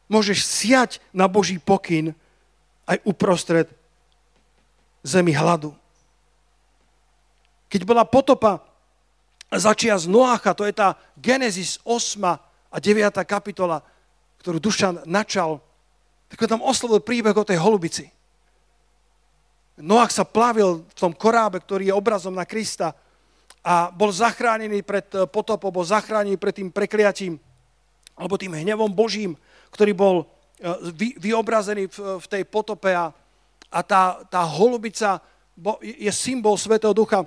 Môžeš 0.07 0.39
siať 0.47 0.91
na 1.11 1.27
Boží 1.27 1.59
pokyn 1.59 2.15
aj 2.89 3.03
uprostred 3.05 3.69
zemi 5.05 5.35
hladu. 5.35 5.75
Keď 7.69 7.85
bola 7.85 8.09
potopa 8.09 8.65
začia 9.53 10.01
z 10.01 10.09
Noácha, 10.09 10.57
to 10.57 10.65
je 10.65 10.73
tá 10.73 10.97
Genesis 11.21 11.77
8 11.85 12.25
a 12.73 12.77
9 12.81 13.13
kapitola, 13.29 13.85
ktorú 14.41 14.57
Dušan 14.57 15.05
načal, 15.05 15.61
tak 16.33 16.49
tam 16.49 16.65
oslovil 16.65 17.05
príbeh 17.05 17.37
o 17.37 17.45
tej 17.45 17.61
holubici. 17.61 18.09
Noach 19.79 20.11
sa 20.11 20.27
plavil 20.27 20.83
v 20.83 20.95
tom 20.99 21.15
korábe, 21.15 21.63
ktorý 21.63 21.91
je 21.91 21.95
obrazom 21.95 22.35
na 22.35 22.43
Krista 22.43 22.99
a 23.63 23.95
bol 23.95 24.11
zachránený 24.11 24.83
pred 24.83 25.07
eh, 25.15 25.23
potopom, 25.27 25.71
bol 25.71 25.87
zachránený 25.87 26.35
pred 26.35 26.55
tým 26.55 26.71
prekliatím 26.75 27.39
alebo 28.19 28.35
tým 28.35 28.59
hnevom 28.59 28.91
Božím, 28.91 29.39
ktorý 29.71 29.95
bol 29.95 30.17
eh, 30.59 30.75
vy, 30.91 31.15
vyobrazený 31.23 31.87
v, 31.87 31.99
v 32.19 32.27
tej 32.27 32.43
potope 32.43 32.91
a, 32.91 33.15
a 33.71 33.81
tá, 33.87 34.27
tá 34.27 34.43
holubica 34.43 35.23
je 35.83 36.11
symbol 36.11 36.59
Svetého 36.59 36.95
Ducha, 36.95 37.27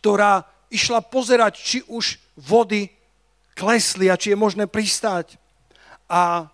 ktorá 0.00 0.44
išla 0.72 1.04
pozerať, 1.04 1.60
či 1.60 1.78
už 1.88 2.20
vody 2.36 2.88
klesli 3.56 4.08
a 4.08 4.18
či 4.18 4.32
je 4.32 4.38
možné 4.38 4.68
pristáť. 4.68 5.40
A, 6.08 6.48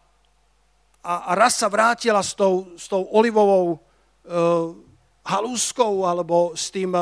a, 1.03 1.13
a 1.27 1.31
raz 1.35 1.59
sa 1.59 1.67
vrátila 1.67 2.23
s 2.23 2.37
tou, 2.37 2.71
s 2.79 2.87
tou 2.87 3.03
olivovou 3.11 3.83
halúskou 5.25 6.07
alebo 6.07 6.53
s 6.57 6.69
tým 6.71 6.97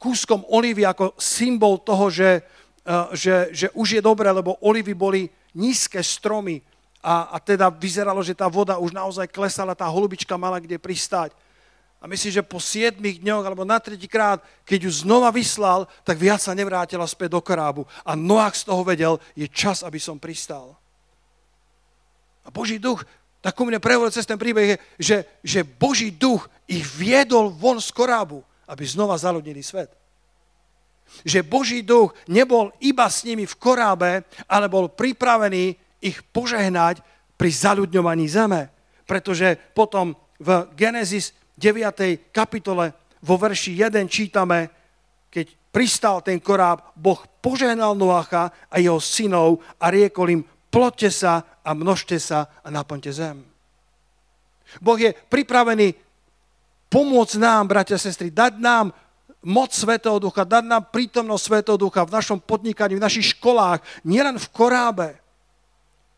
kúskom 0.00 0.48
olivy 0.48 0.88
ako 0.88 1.12
symbol 1.20 1.76
toho, 1.84 2.08
že, 2.08 2.40
uh, 2.88 3.12
že, 3.12 3.52
že 3.52 3.66
už 3.76 4.00
je 4.00 4.02
dobré, 4.02 4.32
lebo 4.32 4.56
olivy 4.64 4.96
boli 4.96 5.28
nízke 5.52 6.00
stromy 6.00 6.64
a, 7.04 7.28
a 7.32 7.36
teda 7.36 7.68
vyzeralo, 7.68 8.24
že 8.24 8.32
tá 8.32 8.48
voda 8.48 8.80
už 8.80 8.96
naozaj 8.96 9.28
klesala, 9.28 9.76
tá 9.76 9.84
holubička 9.84 10.40
mala 10.40 10.56
kde 10.56 10.80
pristáť. 10.80 11.36
A 12.00 12.08
myslím, 12.08 12.32
že 12.32 12.40
po 12.40 12.56
7 12.56 12.96
dňoch 12.96 13.44
alebo 13.44 13.60
na 13.68 13.76
tretíkrát, 13.76 14.40
keď 14.64 14.88
ju 14.88 15.04
znova 15.04 15.28
vyslal, 15.28 15.84
tak 16.00 16.16
viac 16.16 16.40
sa 16.40 16.56
nevrátila 16.56 17.04
späť 17.04 17.36
do 17.36 17.44
korábu. 17.44 17.84
A 18.08 18.16
Noach 18.16 18.56
z 18.56 18.72
toho 18.72 18.80
vedel, 18.80 19.20
je 19.36 19.44
čas, 19.44 19.84
aby 19.84 20.00
som 20.00 20.16
pristal. 20.16 20.80
A 22.40 22.48
Boží 22.48 22.80
duch 22.80 23.04
tak 23.40 23.56
ku 23.56 23.64
mne 23.64 23.80
prehovoril 23.80 24.12
cez 24.12 24.28
ten 24.28 24.36
príbeh, 24.36 24.76
že, 25.00 25.24
že 25.40 25.64
Boží 25.64 26.12
duch 26.12 26.44
ich 26.68 26.84
viedol 26.84 27.48
von 27.48 27.80
z 27.80 27.88
korábu, 27.88 28.44
aby 28.68 28.84
znova 28.84 29.16
zaludnili 29.16 29.64
svet. 29.64 29.88
Že 31.24 31.42
Boží 31.42 31.80
duch 31.82 32.14
nebol 32.28 32.70
iba 32.78 33.08
s 33.08 33.24
nimi 33.24 33.48
v 33.48 33.58
korábe, 33.58 34.22
ale 34.46 34.70
bol 34.70 34.92
pripravený 34.92 35.74
ich 36.04 36.20
požehnať 36.30 37.00
pri 37.34 37.50
zaľudňovaní 37.50 38.28
zeme. 38.28 38.68
Pretože 39.08 39.56
potom 39.72 40.14
v 40.38 40.68
Genesis 40.76 41.32
9. 41.56 42.32
kapitole 42.32 42.92
vo 43.24 43.36
verši 43.40 43.76
1 43.76 44.06
čítame, 44.06 44.68
keď 45.32 45.46
pristal 45.72 46.20
ten 46.20 46.40
koráb, 46.40 46.92
Boh 46.96 47.20
požehnal 47.40 47.96
Noacha 47.96 48.52
a 48.68 48.76
jeho 48.76 49.00
synov 49.00 49.64
a 49.80 49.88
riekol 49.88 50.40
im, 50.40 50.42
plotte 50.70 51.10
sa 51.10 51.60
a 51.66 51.70
množte 51.74 52.16
sa 52.22 52.48
a 52.62 52.68
naplňte 52.70 53.10
zem. 53.10 53.42
Boh 54.78 54.96
je 54.96 55.10
pripravený 55.10 55.98
pomôcť 56.86 57.36
nám, 57.42 57.66
bratia 57.66 57.98
a 57.98 58.02
sestry, 58.02 58.30
dať 58.30 58.62
nám 58.62 58.94
moc 59.42 59.74
Svetého 59.74 60.18
Ducha, 60.22 60.46
dať 60.46 60.64
nám 60.66 60.82
prítomnosť 60.94 61.42
Svetého 61.42 61.78
Ducha 61.78 62.06
v 62.06 62.14
našom 62.14 62.38
podnikaní, 62.38 62.94
v 62.98 63.04
našich 63.04 63.34
školách, 63.38 63.82
nielen 64.06 64.38
v 64.38 64.48
korábe. 64.54 65.08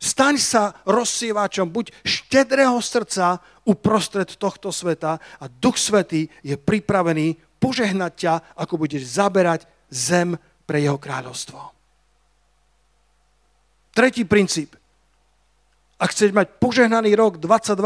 Staň 0.02 0.34
sa 0.36 0.74
rozsievačom, 0.82 1.70
buď 1.70 1.94
štedrého 2.02 2.74
srdca 2.82 3.38
uprostred 3.62 4.26
tohto 4.34 4.74
sveta 4.74 5.22
a 5.38 5.44
Duch 5.46 5.78
Svetý 5.78 6.26
je 6.42 6.58
pripravený 6.58 7.38
požehnať 7.62 8.12
ťa, 8.18 8.34
ako 8.58 8.74
budeš 8.82 9.06
zaberať 9.14 9.70
zem 9.86 10.34
pre 10.66 10.82
jeho 10.82 10.98
kráľovstvo. 10.98 11.81
Tretí 13.92 14.24
princíp. 14.24 14.76
Ak 16.00 16.16
chceš 16.16 16.32
mať 16.34 16.58
požehnaný 16.58 17.14
rok 17.14 17.38
22 17.38 17.78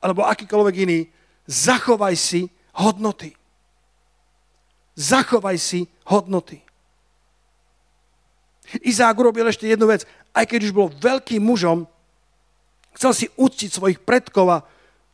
alebo 0.00 0.26
akýkoľvek 0.26 0.74
iný, 0.88 1.00
zachovaj 1.46 2.16
si 2.16 2.48
hodnoty. 2.74 3.36
Zachovaj 4.96 5.56
si 5.60 5.86
hodnoty. 6.08 6.64
Izák 8.80 9.16
urobil 9.18 9.46
ešte 9.50 9.68
jednu 9.68 9.90
vec. 9.90 10.06
Aj 10.30 10.46
keď 10.46 10.70
už 10.70 10.72
bol 10.74 10.88
veľkým 10.90 11.42
mužom, 11.42 11.86
chcel 12.94 13.12
si 13.14 13.26
uctiť 13.34 13.70
svojich 13.70 14.00
predkov 14.02 14.46
a 14.50 14.58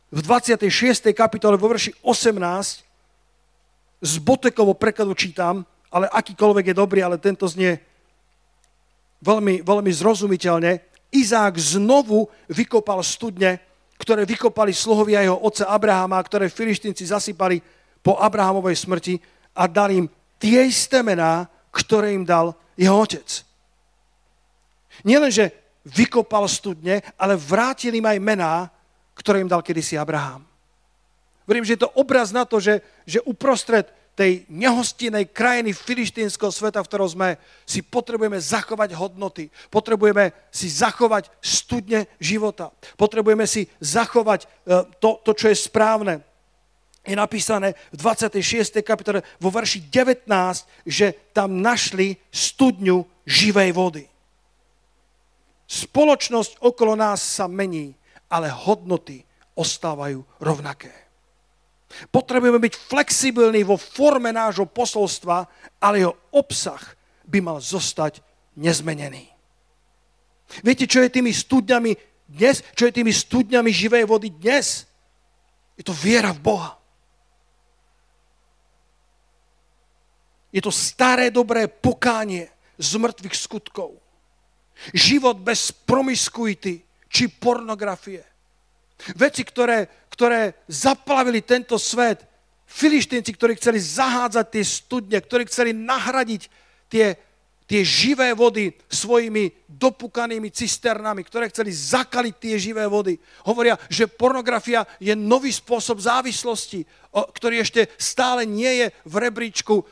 v 0.07 0.19
26. 0.23 1.11
kapitole 1.11 1.59
vo 1.59 1.67
verši 1.67 1.91
18 1.99 2.87
z 3.97 4.13
Botekovo 4.21 4.77
prekladu 4.77 5.17
čítam, 5.17 5.65
ale 5.89 6.07
akýkoľvek 6.07 6.71
je 6.71 6.75
dobrý, 6.75 6.99
ale 7.01 7.17
tento 7.17 7.49
znie 7.49 7.81
veľmi, 9.21 9.65
veľmi 9.65 9.91
zrozumiteľne, 9.91 10.71
Izák 11.07 11.55
znovu 11.55 12.27
vykopal 12.51 12.99
studne, 12.99 13.63
ktoré 13.95 14.27
vykopali 14.27 14.75
sluhovia 14.75 15.23
jeho 15.23 15.39
otca 15.39 15.71
Abrahama, 15.71 16.19
ktoré 16.19 16.51
filištinci 16.51 17.07
zasypali 17.09 17.63
po 18.03 18.19
Abrahamovej 18.19 18.75
smrti 18.75 19.15
a 19.55 19.65
dali 19.65 20.03
im 20.03 20.07
tie 20.37 20.67
isté 20.67 21.01
mená, 21.01 21.47
ktoré 21.71 22.13
im 22.13 22.27
dal 22.27 22.53
jeho 22.77 22.93
otec. 22.93 23.25
Nielen, 25.07 25.31
že 25.31 25.49
vykopal 25.87 26.45
studne, 26.51 27.01
ale 27.15 27.39
vrátil 27.39 27.95
im 27.95 28.05
aj 28.05 28.17
mená, 28.19 28.53
ktoré 29.17 29.41
im 29.41 29.49
dal 29.49 29.63
kedysi 29.63 29.97
Abraham. 29.97 30.45
Verím, 31.47 31.63
že 31.63 31.79
je 31.79 31.83
to 31.87 31.95
obraz 31.95 32.35
na 32.35 32.43
to, 32.43 32.59
že, 32.59 32.83
že 33.07 33.23
uprostred 33.23 33.87
tej 34.17 34.49
nehostinej 34.49 35.29
krajiny 35.29 35.77
filištínskeho 35.77 36.49
sveta, 36.49 36.81
v 36.81 36.89
ktorom 36.89 37.05
sme, 37.05 37.29
si 37.69 37.85
potrebujeme 37.85 38.41
zachovať 38.41 38.97
hodnoty. 38.97 39.53
Potrebujeme 39.69 40.33
si 40.49 40.73
zachovať 40.73 41.29
studne 41.37 42.09
života. 42.17 42.73
Potrebujeme 42.97 43.45
si 43.45 43.69
zachovať 43.77 44.41
e, 44.41 44.47
to, 44.97 45.21
to 45.21 45.31
čo 45.37 45.53
je 45.53 45.57
správne. 45.61 46.25
Je 47.05 47.13
napísané 47.13 47.77
v 47.93 47.97
26. 48.01 48.81
kapitole 48.81 49.21
vo 49.37 49.53
verši 49.53 49.85
19, 49.85 50.25
že 50.83 51.29
tam 51.31 51.61
našli 51.61 52.17
studňu 52.33 53.05
živej 53.23 53.69
vody. 53.71 54.03
Spoločnosť 55.69 56.59
okolo 56.65 56.97
nás 56.97 57.21
sa 57.21 57.45
mení, 57.45 57.93
ale 58.33 58.49
hodnoty 58.49 59.21
ostávajú 59.53 60.25
rovnaké. 60.41 61.06
Potrebujeme 62.11 62.59
byť 62.59 62.73
flexibilní 62.75 63.63
vo 63.63 63.79
forme 63.79 64.35
nášho 64.35 64.67
posolstva, 64.67 65.47
ale 65.79 66.03
jeho 66.03 66.13
obsah 66.35 66.79
by 67.23 67.39
mal 67.39 67.57
zostať 67.63 68.19
nezmenený. 68.59 69.27
Viete, 70.63 70.87
čo 70.87 71.03
je 71.03 71.11
tými 71.11 71.31
studňami 71.31 71.91
dnes? 72.27 72.63
Čo 72.75 72.87
je 72.87 72.95
tými 72.95 73.11
studňami 73.11 73.71
živej 73.71 74.03
vody 74.07 74.31
dnes? 74.31 74.87
Je 75.79 75.83
to 75.83 75.95
viera 75.95 76.31
v 76.35 76.43
Boha. 76.43 76.71
Je 80.51 80.63
to 80.63 80.71
staré 80.71 81.27
dobré 81.29 81.67
pokánie 81.67 82.47
z 82.79 82.89
mŕtvych 82.95 83.35
skutkov. 83.35 83.99
Život 84.95 85.37
bez 85.43 85.71
promiskuity 85.71 86.81
či 87.11 87.23
pornografie. 87.27 88.23
Veci, 89.13 89.45
ktoré 89.45 90.06
ktoré 90.17 90.57
zaplavili 90.65 91.45
tento 91.45 91.77
svet. 91.77 92.25
Filištínci, 92.65 93.37
ktorí 93.37 93.53
chceli 93.55 93.77
zahádzať 93.77 94.45
tie 94.49 94.63
studne, 94.65 95.17
ktorí 95.21 95.45
chceli 95.45 95.71
nahradiť 95.77 96.41
tie, 96.89 97.13
tie 97.67 97.83
živé 97.83 98.31
vody 98.31 98.71
svojimi 98.87 99.67
dopukanými 99.67 100.49
cisternami, 100.49 101.21
ktoré 101.21 101.51
chceli 101.51 101.69
zakaliť 101.69 102.35
tie 102.39 102.55
živé 102.57 102.87
vody. 102.87 103.19
Hovoria, 103.43 103.75
že 103.91 104.07
pornografia 104.07 104.87
je 104.97 105.11
nový 105.13 105.51
spôsob 105.51 105.99
závislosti, 105.99 106.87
ktorý 107.11 107.61
ešte 107.61 107.91
stále 107.99 108.47
nie 108.47 108.81
je 108.81 108.87
v 109.03 109.15
rebríčku 109.19 109.75
e, 109.77 109.83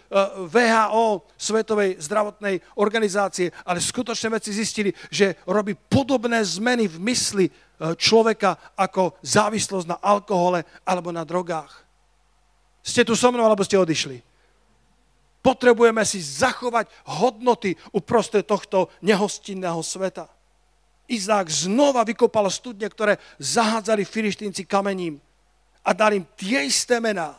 VHO, 0.50 1.28
Svetovej 1.36 2.00
zdravotnej 2.00 2.64
organizácie, 2.80 3.52
ale 3.68 3.84
skutočne 3.84 4.34
veci 4.34 4.56
zistili, 4.56 4.96
že 5.12 5.38
robí 5.46 5.76
podobné 5.76 6.42
zmeny 6.42 6.88
v 6.88 6.98
mysli 7.12 7.46
E, 7.76 7.92
človeka 8.00 8.56
ako 8.80 9.20
závislosť 9.20 9.88
na 9.92 9.98
alkohole 10.00 10.64
alebo 10.88 11.12
na 11.12 11.28
drogách. 11.28 11.84
Ste 12.80 13.04
tu 13.04 13.20
so 13.20 13.28
mnou, 13.36 13.44
alebo 13.44 13.68
ste 13.68 13.76
odišli? 13.76 14.24
Potrebujeme 15.46 16.02
si 16.02 16.18
zachovať 16.18 16.90
hodnoty 17.22 17.78
uprostred 17.94 18.50
tohto 18.50 18.90
nehostinného 19.06 19.78
sveta. 19.86 20.26
Izák 21.06 21.46
znova 21.46 22.02
vykopal 22.02 22.50
studne, 22.50 22.90
ktoré 22.90 23.22
zahádzali 23.38 24.10
filištínci 24.10 24.66
kamením 24.66 25.22
a 25.86 25.94
dal 25.94 26.18
im 26.18 26.26
tie 26.34 26.66
isté 26.66 26.98
mená, 26.98 27.38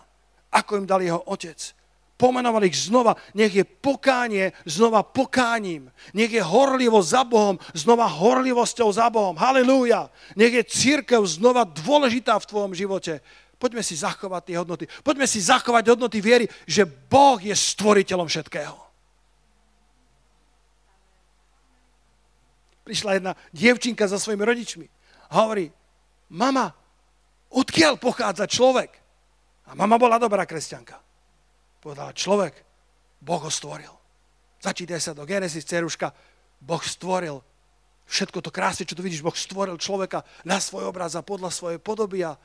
ako 0.55 0.79
im 0.79 0.87
dal 0.87 1.03
jeho 1.03 1.19
otec. 1.27 1.59
Pomenoval 2.16 2.64
ich 2.64 2.88
znova, 2.88 3.12
nech 3.37 3.53
je 3.53 3.66
pokánie 3.66 4.55
znova 4.64 5.05
pokáním. 5.05 5.92
Nech 6.16 6.33
je 6.33 6.40
horlivo 6.40 7.03
za 7.05 7.29
Bohom, 7.29 7.61
znova 7.77 8.09
horlivosťou 8.09 8.88
za 8.88 9.12
Bohom. 9.12 9.37
Halilúja. 9.37 10.09
Nech 10.33 10.55
je 10.55 10.64
církev 10.64 11.21
znova 11.29 11.69
dôležitá 11.69 12.40
v 12.40 12.49
tvojom 12.49 12.73
živote. 12.73 13.21
Poďme 13.57 13.81
si 13.81 13.97
zachovať 13.97 14.42
tie 14.45 14.57
hodnoty. 14.61 14.85
Poďme 15.01 15.25
si 15.25 15.40
zachovať 15.40 15.97
hodnoty 15.97 16.21
viery, 16.21 16.45
že 16.69 16.85
Boh 16.85 17.40
je 17.40 17.57
stvoriteľom 17.57 18.29
všetkého. 18.29 18.77
Prišla 22.87 23.19
jedna 23.19 23.33
dievčinka 23.51 24.07
za 24.07 24.21
svojimi 24.21 24.45
rodičmi 24.47 24.87
a 25.33 25.42
hovorí, 25.42 25.73
mama, 26.31 26.71
odkiaľ 27.51 27.99
pochádza 27.99 28.47
človek? 28.47 28.95
A 29.66 29.75
mama 29.75 29.99
bola 29.99 30.23
dobrá 30.23 30.47
kresťanka. 30.47 31.03
Povedala, 31.83 32.14
človek, 32.14 32.55
Boh 33.19 33.42
ho 33.42 33.51
stvoril. 33.51 33.90
Začítaj 34.62 35.01
sa 35.03 35.12
do 35.16 35.27
Genesis, 35.27 35.66
ceruška, 35.66 36.14
Boh 36.62 36.83
stvoril 36.85 37.42
všetko 38.07 38.38
to 38.38 38.55
krásne, 38.55 38.87
čo 38.87 38.95
tu 38.95 39.03
vidíš, 39.03 39.27
Boh 39.27 39.35
stvoril 39.35 39.77
človeka 39.77 40.23
na 40.47 40.62
svoj 40.62 40.88
obraz 40.88 41.19
a 41.19 41.27
podľa 41.27 41.51
svojej 41.51 41.83
podoby 41.83 42.23
a, 42.23 42.38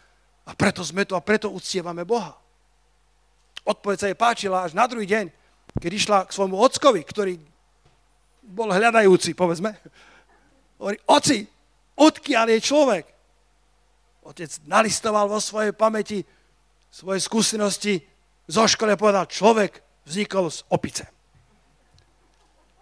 a 0.45 0.51
preto 0.58 0.82
sme 0.82 1.06
tu 1.06 1.13
a 1.13 1.21
preto 1.21 1.51
uctievame 1.54 2.06
Boha. 2.06 2.34
Odpoveď 3.62 3.97
sa 3.97 4.10
jej 4.10 4.17
páčila 4.17 4.65
až 4.65 4.73
na 4.73 4.89
druhý 4.89 5.06
deň, 5.06 5.30
keď 5.77 5.91
išla 5.93 6.17
k 6.25 6.34
svojmu 6.34 6.58
ockovi, 6.58 7.01
ktorý 7.06 7.38
bol 8.41 8.73
hľadajúci, 8.73 9.38
povedzme. 9.38 9.77
Hovorí, 10.82 10.97
oci, 11.06 11.45
odkiaľ 11.93 12.58
je 12.58 12.60
človek? 12.60 13.06
Otec 14.25 14.49
nalistoval 14.65 15.30
vo 15.30 15.38
svojej 15.38 15.73
pamäti 15.73 16.25
svoje 16.89 17.21
skúsenosti 17.21 18.01
zo 18.49 18.67
školy 18.67 18.99
povedal, 18.99 19.30
človek 19.30 19.80
vznikol 20.04 20.51
z 20.51 20.65
opice. 20.73 21.08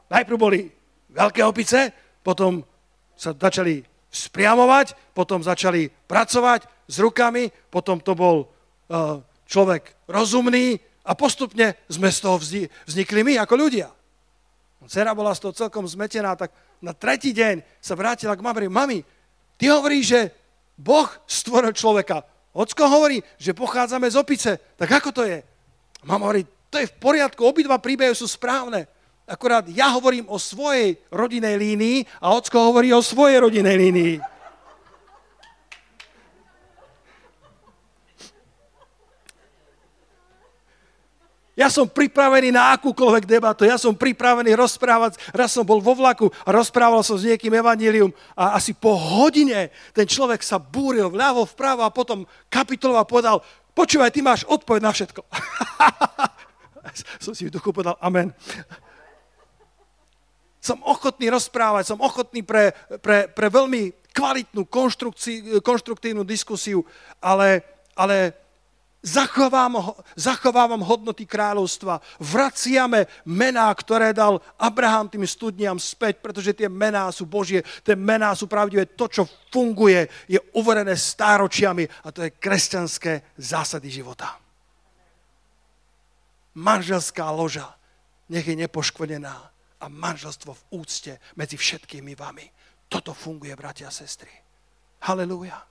Najprv 0.10 0.38
boli 0.40 0.66
veľké 1.14 1.46
opice, 1.46 1.94
potom 2.26 2.66
sa 3.14 3.36
začali 3.38 3.84
spriamovať, 4.10 4.98
potom 5.14 5.46
začali 5.46 5.90
pracovať 6.10 6.66
s 6.90 6.96
rukami, 6.98 7.54
potom 7.70 8.02
to 8.02 8.18
bol 8.18 8.50
uh, 8.90 9.22
človek 9.46 9.94
rozumný 10.10 10.82
a 11.06 11.14
postupne 11.14 11.78
sme 11.90 12.10
z 12.10 12.20
toho 12.22 12.38
vznikli 12.86 13.22
my 13.22 13.34
ako 13.42 13.56
ľudia. 13.58 13.90
Cera 14.90 15.14
bola 15.14 15.36
z 15.38 15.46
toho 15.46 15.54
celkom 15.54 15.86
zmetená, 15.86 16.34
tak 16.34 16.50
na 16.82 16.96
tretí 16.96 17.36
deň 17.36 17.62
sa 17.78 17.94
vrátila 17.94 18.34
k 18.34 18.42
mami. 18.42 18.72
Mami, 18.72 19.00
ty 19.60 19.70
hovoríš, 19.70 20.06
že 20.08 20.22
Boh 20.80 21.10
stvoril 21.28 21.76
človeka. 21.76 22.24
Ocko 22.56 22.88
hovorí, 22.88 23.20
že 23.36 23.54
pochádzame 23.54 24.08
z 24.10 24.16
opice. 24.18 24.52
Tak 24.80 24.90
ako 25.04 25.10
to 25.12 25.24
je? 25.28 25.44
Mama 26.08 26.32
hovorí, 26.32 26.48
to 26.72 26.80
je 26.80 26.88
v 26.88 26.98
poriadku, 26.98 27.44
obidva 27.44 27.78
príbehy 27.78 28.16
sú 28.16 28.26
správne. 28.26 28.88
Akorát 29.30 29.70
ja 29.70 29.94
hovorím 29.94 30.26
o 30.26 30.42
svojej 30.42 30.98
rodinej 31.14 31.54
línii 31.54 31.98
a 32.18 32.34
ocko 32.34 32.74
hovorí 32.74 32.90
o 32.90 33.06
svojej 33.06 33.38
rodinej 33.38 33.78
línii. 33.78 34.16
Ja 41.60 41.68
som 41.68 41.92
pripravený 41.92 42.56
na 42.56 42.72
akúkoľvek 42.80 43.28
debatu, 43.28 43.68
ja 43.68 43.76
som 43.76 43.92
pripravený 43.92 44.56
rozprávať. 44.56 45.20
Raz 45.36 45.52
som 45.52 45.68
bol 45.68 45.84
vo 45.84 45.92
vlaku 45.92 46.32
a 46.48 46.56
rozprával 46.56 47.04
som 47.04 47.20
s 47.20 47.28
niekým 47.28 47.52
evanílium 47.52 48.16
a 48.32 48.56
asi 48.56 48.72
po 48.72 48.96
hodine 48.96 49.68
ten 49.92 50.08
človek 50.08 50.40
sa 50.40 50.56
búril 50.56 51.12
vľavo, 51.12 51.44
vpravo 51.44 51.84
a 51.84 51.92
potom 51.92 52.24
kapituloval 52.48 53.04
a 53.04 53.12
povedal, 53.12 53.38
Počúvaj, 53.76 54.12
ty 54.12 54.20
máš 54.20 54.44
odpoveď 54.44 54.82
na 54.84 54.92
všetko. 54.92 55.22
som 57.24 57.32
si 57.32 57.48
v 57.48 57.54
duchu 57.54 57.72
povedal 57.72 57.96
amen. 58.00 58.32
Som 60.70 60.86
ochotný 60.86 61.34
rozprávať, 61.34 61.90
som 61.90 61.98
ochotný 61.98 62.46
pre, 62.46 62.78
pre, 63.02 63.26
pre 63.26 63.48
veľmi 63.50 64.14
kvalitnú 64.14 64.70
konštruktívnu 65.66 66.22
diskusiu, 66.22 66.86
ale, 67.18 67.66
ale 67.98 68.38
Zachovávam, 69.00 69.96
zachovávam 70.12 70.84
hodnoty 70.84 71.24
kráľovstva. 71.24 72.04
Vraciame 72.20 73.08
mená, 73.24 73.72
ktoré 73.72 74.12
dal 74.12 74.44
Abraham 74.60 75.08
tým 75.08 75.24
studniam 75.24 75.80
späť, 75.80 76.20
pretože 76.20 76.52
tie 76.52 76.68
mená 76.68 77.08
sú 77.08 77.24
Božie, 77.24 77.64
tie 77.80 77.96
mená 77.96 78.36
sú 78.36 78.52
pravdivé. 78.52 78.84
To, 79.00 79.08
čo 79.08 79.24
funguje, 79.56 80.04
je 80.28 80.36
uverené 80.52 81.00
stáročiami 81.00 81.88
a 82.04 82.12
to 82.12 82.28
je 82.28 82.36
kresťanské 82.44 83.40
zásady 83.40 83.88
života. 83.88 84.36
Manželská 86.60 87.32
loža 87.32 87.72
nech 88.28 88.44
je 88.44 88.60
nepoškvrnená 88.60 89.48
a 89.80 89.86
manželstvo 89.88 90.52
v 90.54 90.66
úcte 90.80 91.18
medzi 91.40 91.56
všetkými 91.56 92.14
vami. 92.16 92.46
Toto 92.90 93.14
funguje, 93.16 93.56
bratia 93.56 93.88
a 93.88 93.94
sestry. 93.94 94.32
Halelúja 95.06 95.70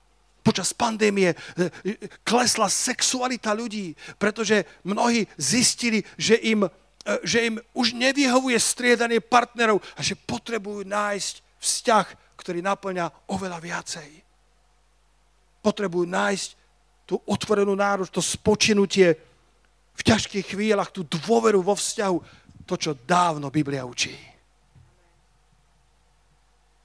počas 0.48 0.72
pandémie 0.72 1.28
e, 1.28 1.36
e, 1.84 2.08
klesla 2.24 2.72
sexualita 2.72 3.52
ľudí, 3.52 3.92
pretože 4.16 4.64
mnohí 4.80 5.28
zistili, 5.36 6.00
že 6.16 6.40
im, 6.40 6.64
e, 6.64 6.70
že 7.20 7.52
im 7.52 7.60
už 7.76 7.92
nevyhovuje 7.92 8.56
striedanie 8.56 9.20
partnerov 9.20 9.84
a 9.92 10.00
že 10.00 10.16
potrebujú 10.16 10.88
nájsť 10.88 11.34
vzťah, 11.60 12.06
ktorý 12.40 12.64
naplňa 12.64 13.28
oveľa 13.28 13.60
viacej. 13.60 14.08
Potrebujú 15.60 16.08
nájsť 16.08 16.48
tú 17.04 17.20
otvorenú 17.28 17.76
náruč, 17.76 18.08
to 18.08 18.24
spočinutie 18.24 19.20
v 19.98 20.02
ťažkých 20.06 20.56
chvíľach, 20.56 20.88
tú 20.88 21.04
dôveru 21.04 21.60
vo 21.60 21.76
vzťahu, 21.76 22.16
to, 22.68 22.76
čo 22.76 22.92
dávno 22.92 23.48
Biblia 23.48 23.88
učí. 23.88 24.12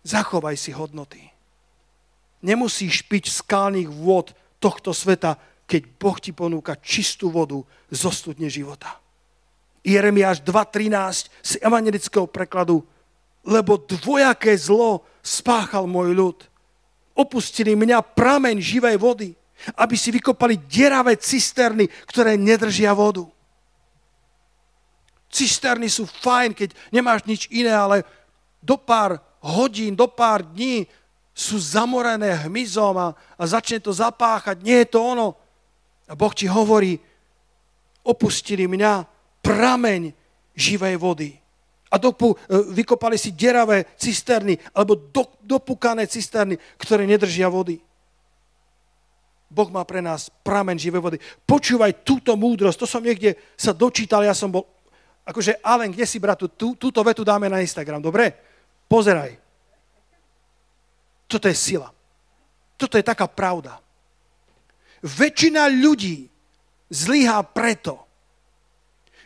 Zachovaj 0.07 0.55
si 0.55 0.71
hodnoty. 0.71 1.19
Nemusíš 2.43 3.03
piť 3.03 3.27
skalných 3.27 3.91
vôd 3.91 4.31
tohto 4.63 4.95
sveta, 4.95 5.35
keď 5.67 5.81
Boh 5.99 6.17
ti 6.19 6.31
ponúka 6.31 6.79
čistú 6.79 7.31
vodu 7.31 7.59
zo 7.91 8.11
studne 8.11 8.47
života. 8.47 8.99
Jeremiáš 9.83 10.39
2.13 10.43 11.27
z 11.43 11.51
evangelického 11.59 12.27
prekladu 12.27 12.83
lebo 13.43 13.75
dvojaké 13.75 14.55
zlo 14.55 15.03
spáchal 15.19 15.83
môj 15.83 16.15
ľud. 16.15 16.37
Opustili 17.13 17.75
mňa 17.75 18.01
prameň 18.01 18.57
živej 18.57 18.97
vody, 18.97 19.29
aby 19.77 19.95
si 19.99 20.09
vykopali 20.09 20.57
deravé 20.57 21.19
cisterny, 21.19 21.91
ktoré 22.09 22.39
nedržia 22.39 22.95
vodu. 22.95 23.27
Cisterny 25.33 25.89
sú 25.89 26.05
fajn, 26.05 26.53
keď 26.53 26.69
nemáš 26.93 27.25
nič 27.25 27.49
iné, 27.49 27.73
ale 27.73 28.05
do 28.61 28.77
pár 28.77 29.17
hodín, 29.41 29.97
do 29.97 30.05
pár 30.05 30.45
dní 30.45 30.85
sú 31.33 31.57
zamorené 31.57 32.45
hmyzom 32.45 32.93
a, 33.01 33.17
a 33.17 33.43
začne 33.49 33.81
to 33.81 33.89
zapáchať. 33.89 34.61
Nie 34.61 34.85
je 34.85 34.93
to 34.93 35.01
ono. 35.01 35.33
A 36.05 36.13
Boh 36.13 36.29
ti 36.29 36.45
hovorí, 36.45 37.01
opustili 38.05 38.69
mňa 38.69 39.09
prameň 39.41 40.13
živej 40.53 40.95
vody. 41.01 41.33
A 41.89 41.97
dopu, 41.97 42.33
e, 42.33 42.37
vykopali 42.73 43.17
si 43.17 43.33
deravé 43.33 43.85
cisterny, 43.97 44.57
alebo 44.73 44.97
do, 44.97 45.25
dopúkané 45.41 46.05
cisterny, 46.05 46.57
ktoré 46.77 47.09
nedržia 47.09 47.49
vody. 47.49 47.81
Boh 49.53 49.69
má 49.69 49.85
pre 49.85 50.01
nás 50.01 50.33
prameň 50.41 50.77
živej 50.81 51.01
vody. 51.01 51.17
Počúvaj 51.45 52.01
túto 52.01 52.33
múdrosť, 52.33 52.77
to 52.81 52.87
som 52.89 53.05
niekde 53.05 53.37
sa 53.53 53.73
dočítal, 53.73 54.25
ja 54.25 54.33
som 54.33 54.49
bol, 54.49 54.65
akože 55.23 55.59
Alen, 55.63 55.91
kde 55.91 56.05
si 56.07 56.19
bratu, 56.19 56.51
tú, 56.51 56.75
túto 56.75 56.99
vetu 57.03 57.23
dáme 57.23 57.47
na 57.47 57.63
Instagram, 57.63 58.03
dobre? 58.03 58.35
Pozeraj. 58.87 59.39
Toto 61.27 61.47
je 61.47 61.55
sila. 61.55 61.89
Toto 62.77 62.99
je 62.99 63.03
taká 63.03 63.25
pravda. 63.25 63.79
Väčšina 65.03 65.67
ľudí 65.67 66.27
zlyhá 66.91 67.43
preto, 67.43 68.03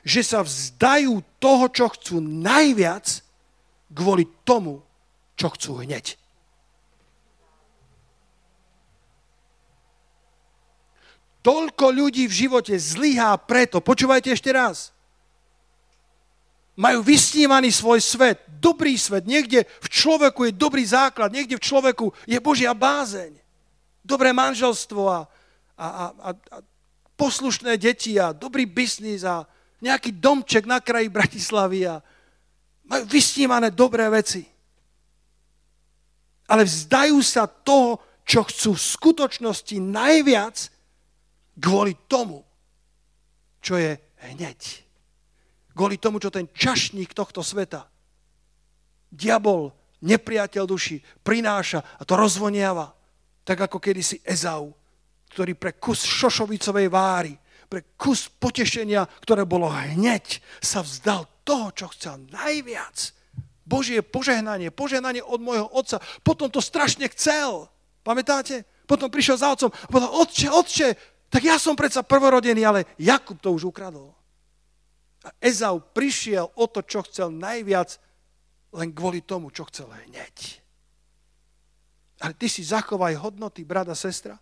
že 0.08 0.24
sa 0.24 0.40
vzdajú 0.42 1.20
toho, 1.38 1.66
čo 1.68 1.92
chcú 1.92 2.24
najviac, 2.24 3.22
kvôli 3.92 4.24
tomu, 4.48 4.80
čo 5.36 5.52
chcú 5.52 5.84
hneď. 5.84 6.16
Toľko 11.44 11.86
ľudí 11.96 12.28
v 12.28 12.38
živote 12.48 12.76
zlyhá 12.76 13.36
preto, 13.40 13.80
počúvajte 13.80 14.36
ešte 14.36 14.52
raz, 14.52 14.92
majú 16.78 17.02
vysnívaný 17.02 17.74
svoj 17.74 17.98
svet, 18.00 18.46
dobrý 18.62 18.94
svet. 19.02 19.26
Niekde 19.26 19.66
v 19.66 19.88
človeku 19.90 20.46
je 20.46 20.54
dobrý 20.54 20.86
základ, 20.86 21.34
niekde 21.34 21.58
v 21.58 21.66
človeku 21.66 22.14
je 22.30 22.38
Božia 22.38 22.78
bázeň. 22.78 23.34
Dobré 24.06 24.30
manželstvo 24.32 25.02
a, 25.10 25.26
a, 25.76 25.88
a, 25.90 26.30
a 26.32 26.58
poslušné 27.18 27.76
deti 27.82 28.16
a 28.22 28.32
dobrý 28.32 28.70
biznis 28.70 29.26
a 29.26 29.44
nejaký 29.82 30.22
domček 30.22 30.70
na 30.70 30.78
kraji 30.78 31.10
Bratislavy 31.10 31.90
a 31.90 32.00
majú 32.86 33.04
vysnívané 33.10 33.74
dobré 33.74 34.06
veci. 34.08 34.46
Ale 36.48 36.64
vzdajú 36.64 37.20
sa 37.26 37.50
toho, 37.50 38.00
čo 38.24 38.46
chcú 38.46 38.78
v 38.78 38.88
skutočnosti 38.96 39.76
najviac 39.82 40.72
kvôli 41.58 41.98
tomu, 42.08 42.46
čo 43.60 43.76
je 43.76 43.98
hneď. 44.32 44.87
Kvôli 45.78 46.02
tomu, 46.02 46.18
čo 46.18 46.34
ten 46.34 46.50
čašník 46.50 47.14
tohto 47.14 47.46
sveta, 47.46 47.86
diabol, 49.14 49.70
nepriateľ 50.02 50.64
duši, 50.66 50.98
prináša 51.22 51.86
a 51.86 52.02
to 52.02 52.18
rozvoniava. 52.18 52.98
Tak 53.46 53.70
ako 53.70 53.78
kedysi 53.78 54.20
Ezau, 54.26 54.74
ktorý 55.30 55.54
pre 55.54 55.78
kus 55.78 56.02
šošovicovej 56.02 56.88
váry 56.90 57.34
pre 57.68 57.84
kus 58.00 58.32
potešenia, 58.32 59.04
ktoré 59.22 59.44
bolo 59.44 59.68
hneď, 59.68 60.40
sa 60.64 60.82
vzdal 60.82 61.28
toho, 61.44 61.72
čo 61.76 61.92
chcel 61.92 62.24
najviac. 62.32 63.12
Božie 63.68 64.00
požehnanie, 64.00 64.72
požehnanie 64.72 65.20
od 65.20 65.44
môjho 65.44 65.68
otca. 65.76 66.00
Potom 66.24 66.48
to 66.48 66.64
strašne 66.64 67.04
chcel. 67.12 67.68
Pamätáte? 68.08 68.64
Potom 68.88 69.12
prišiel 69.12 69.36
za 69.36 69.52
otcom 69.52 69.68
a 69.68 69.88
povedal, 69.92 70.12
otče, 70.16 70.48
otče, 70.48 70.88
tak 71.28 71.44
ja 71.44 71.60
som 71.60 71.76
predsa 71.76 72.08
prvorodený, 72.08 72.64
ale 72.64 72.88
Jakub 72.96 73.36
to 73.44 73.52
už 73.52 73.68
ukradol. 73.68 74.16
A 75.28 75.36
Ezau 75.44 75.84
prišiel 75.84 76.48
o 76.56 76.66
to, 76.72 76.80
čo 76.80 77.04
chcel 77.04 77.36
najviac, 77.36 78.00
len 78.72 78.96
kvôli 78.96 79.20
tomu, 79.20 79.52
čo 79.52 79.68
chcel 79.68 79.92
hneď. 79.92 80.64
Ale 82.24 82.32
ty 82.32 82.48
si 82.48 82.64
zachovaj 82.64 83.20
hodnoty, 83.20 83.68
brada, 83.68 83.92
sestra. 83.92 84.40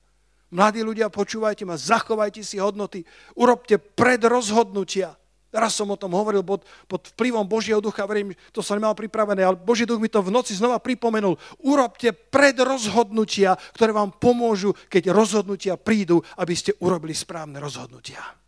Mladí 0.54 0.86
ľudia, 0.86 1.10
počúvajte 1.10 1.66
ma, 1.66 1.74
zachovajte 1.74 2.46
si 2.46 2.62
hodnoty, 2.62 3.02
urobte 3.34 3.82
predrozhodnutia. 3.82 5.18
Raz 5.56 5.74
som 5.74 5.88
o 5.88 5.98
tom 5.98 6.12
hovoril 6.12 6.44
pod, 6.44 6.68
pod 6.86 7.08
vplyvom 7.16 7.48
Božieho 7.48 7.80
ducha, 7.80 8.04
verím, 8.04 8.36
to 8.52 8.60
som 8.60 8.76
nemal 8.76 8.92
pripravené, 8.92 9.40
ale 9.42 9.56
Boží 9.56 9.88
duch 9.88 10.04
mi 10.04 10.12
to 10.12 10.20
v 10.20 10.30
noci 10.30 10.52
znova 10.52 10.84
pripomenul. 10.84 11.40
Urobte 11.64 12.12
predrozhodnutia, 12.12 13.56
ktoré 13.74 13.96
vám 13.96 14.20
pomôžu, 14.20 14.76
keď 14.92 15.16
rozhodnutia 15.16 15.80
prídu, 15.80 16.22
aby 16.38 16.54
ste 16.54 16.76
urobili 16.84 17.16
správne 17.16 17.58
rozhodnutia. 17.58 18.45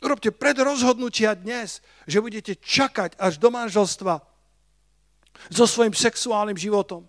Urobte 0.00 0.32
predrozhodnutia 0.32 1.36
dnes, 1.36 1.84
že 2.08 2.24
budete 2.24 2.56
čakať 2.56 3.20
až 3.20 3.36
do 3.36 3.52
manželstva 3.52 4.24
so 5.52 5.64
svojím 5.68 5.92
sexuálnym 5.92 6.56
životom. 6.56 7.04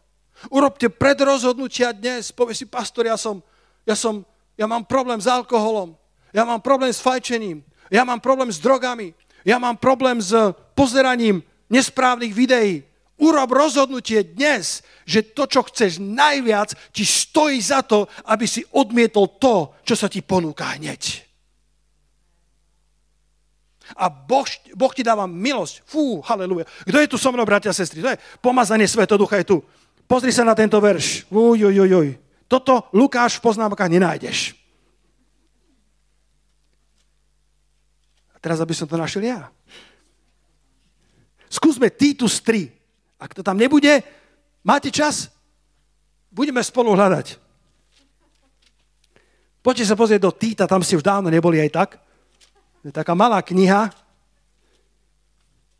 Urobte 0.51 0.91
predrozhodnutia 0.91 1.95
dnes. 1.95 2.35
Povie 2.35 2.55
si, 2.55 2.67
pastor, 2.67 3.07
ja 3.07 3.15
som 3.15 3.39
ja, 3.85 3.95
som, 3.97 4.25
ja 4.57 4.69
mám 4.69 4.85
problém 4.85 5.17
s 5.17 5.27
alkoholom, 5.27 5.97
ja 6.33 6.45
mám 6.45 6.61
problém 6.61 6.93
s 6.93 7.01
fajčením, 7.01 7.65
ja 7.89 8.05
mám 8.05 8.21
problém 8.21 8.51
s 8.51 8.61
drogami, 8.61 9.13
ja 9.41 9.57
mám 9.57 9.77
problém 9.77 10.21
s 10.21 10.31
pozeraním 10.77 11.41
nesprávnych 11.69 12.33
videí. 12.33 12.85
Urob 13.21 13.53
rozhodnutie 13.53 14.33
dnes, 14.33 14.81
že 15.05 15.21
to, 15.21 15.45
čo 15.45 15.61
chceš 15.69 16.01
najviac, 16.01 16.73
ti 16.89 17.05
stojí 17.05 17.61
za 17.61 17.85
to, 17.85 18.09
aby 18.25 18.49
si 18.49 18.65
odmietol 18.73 19.37
to, 19.37 19.77
čo 19.85 19.93
sa 19.93 20.09
ti 20.09 20.25
ponúka 20.25 20.73
hneď. 20.73 21.29
A 23.95 24.09
boh, 24.09 24.47
boh 24.75 24.93
ti 24.95 25.03
dáva 25.03 25.27
milosť. 25.27 25.83
Fú, 25.83 26.23
haleluja. 26.23 26.67
Kto 26.87 26.97
je 26.99 27.11
tu 27.11 27.17
so 27.19 27.31
mnou, 27.31 27.47
bratia 27.47 27.71
a 27.71 27.75
sestry? 27.75 28.03
To 28.03 28.11
je 28.11 28.21
pomazanie 28.39 28.87
Svetoducha 28.87 29.41
je 29.41 29.55
tu. 29.55 29.57
Pozri 30.07 30.35
sa 30.35 30.43
na 30.43 30.51
tento 30.51 30.75
verš. 30.79 31.27
Uj, 31.31 31.71
uj, 31.71 31.77
uj, 31.81 31.93
uj. 31.95 32.09
Toto 32.51 32.91
Lukáš 32.91 33.39
v 33.39 33.47
poznámkach 33.47 33.87
nenájdeš. 33.87 34.59
A 38.35 38.37
teraz, 38.43 38.59
aby 38.59 38.75
som 38.75 38.87
to 38.87 38.99
našiel 38.99 39.23
ja. 39.23 39.47
Skúsme 41.47 41.87
Titus 41.91 42.43
3. 42.43 42.67
Ak 43.21 43.31
to 43.31 43.43
tam 43.43 43.55
nebude, 43.55 44.03
máte 44.63 44.91
čas? 44.91 45.31
Budeme 46.31 46.63
spolu 46.63 46.95
hľadať. 46.95 47.39
Poďte 49.61 49.85
sa 49.85 49.95
pozrieť 49.95 50.21
do 50.25 50.33
Týta, 50.33 50.65
tam 50.65 50.81
ste 50.81 50.97
už 50.97 51.05
dávno 51.05 51.29
neboli 51.29 51.61
aj 51.61 51.69
tak. 51.69 51.89
Je 52.81 52.89
taká 52.89 53.13
malá 53.13 53.41
kniha 53.45 53.93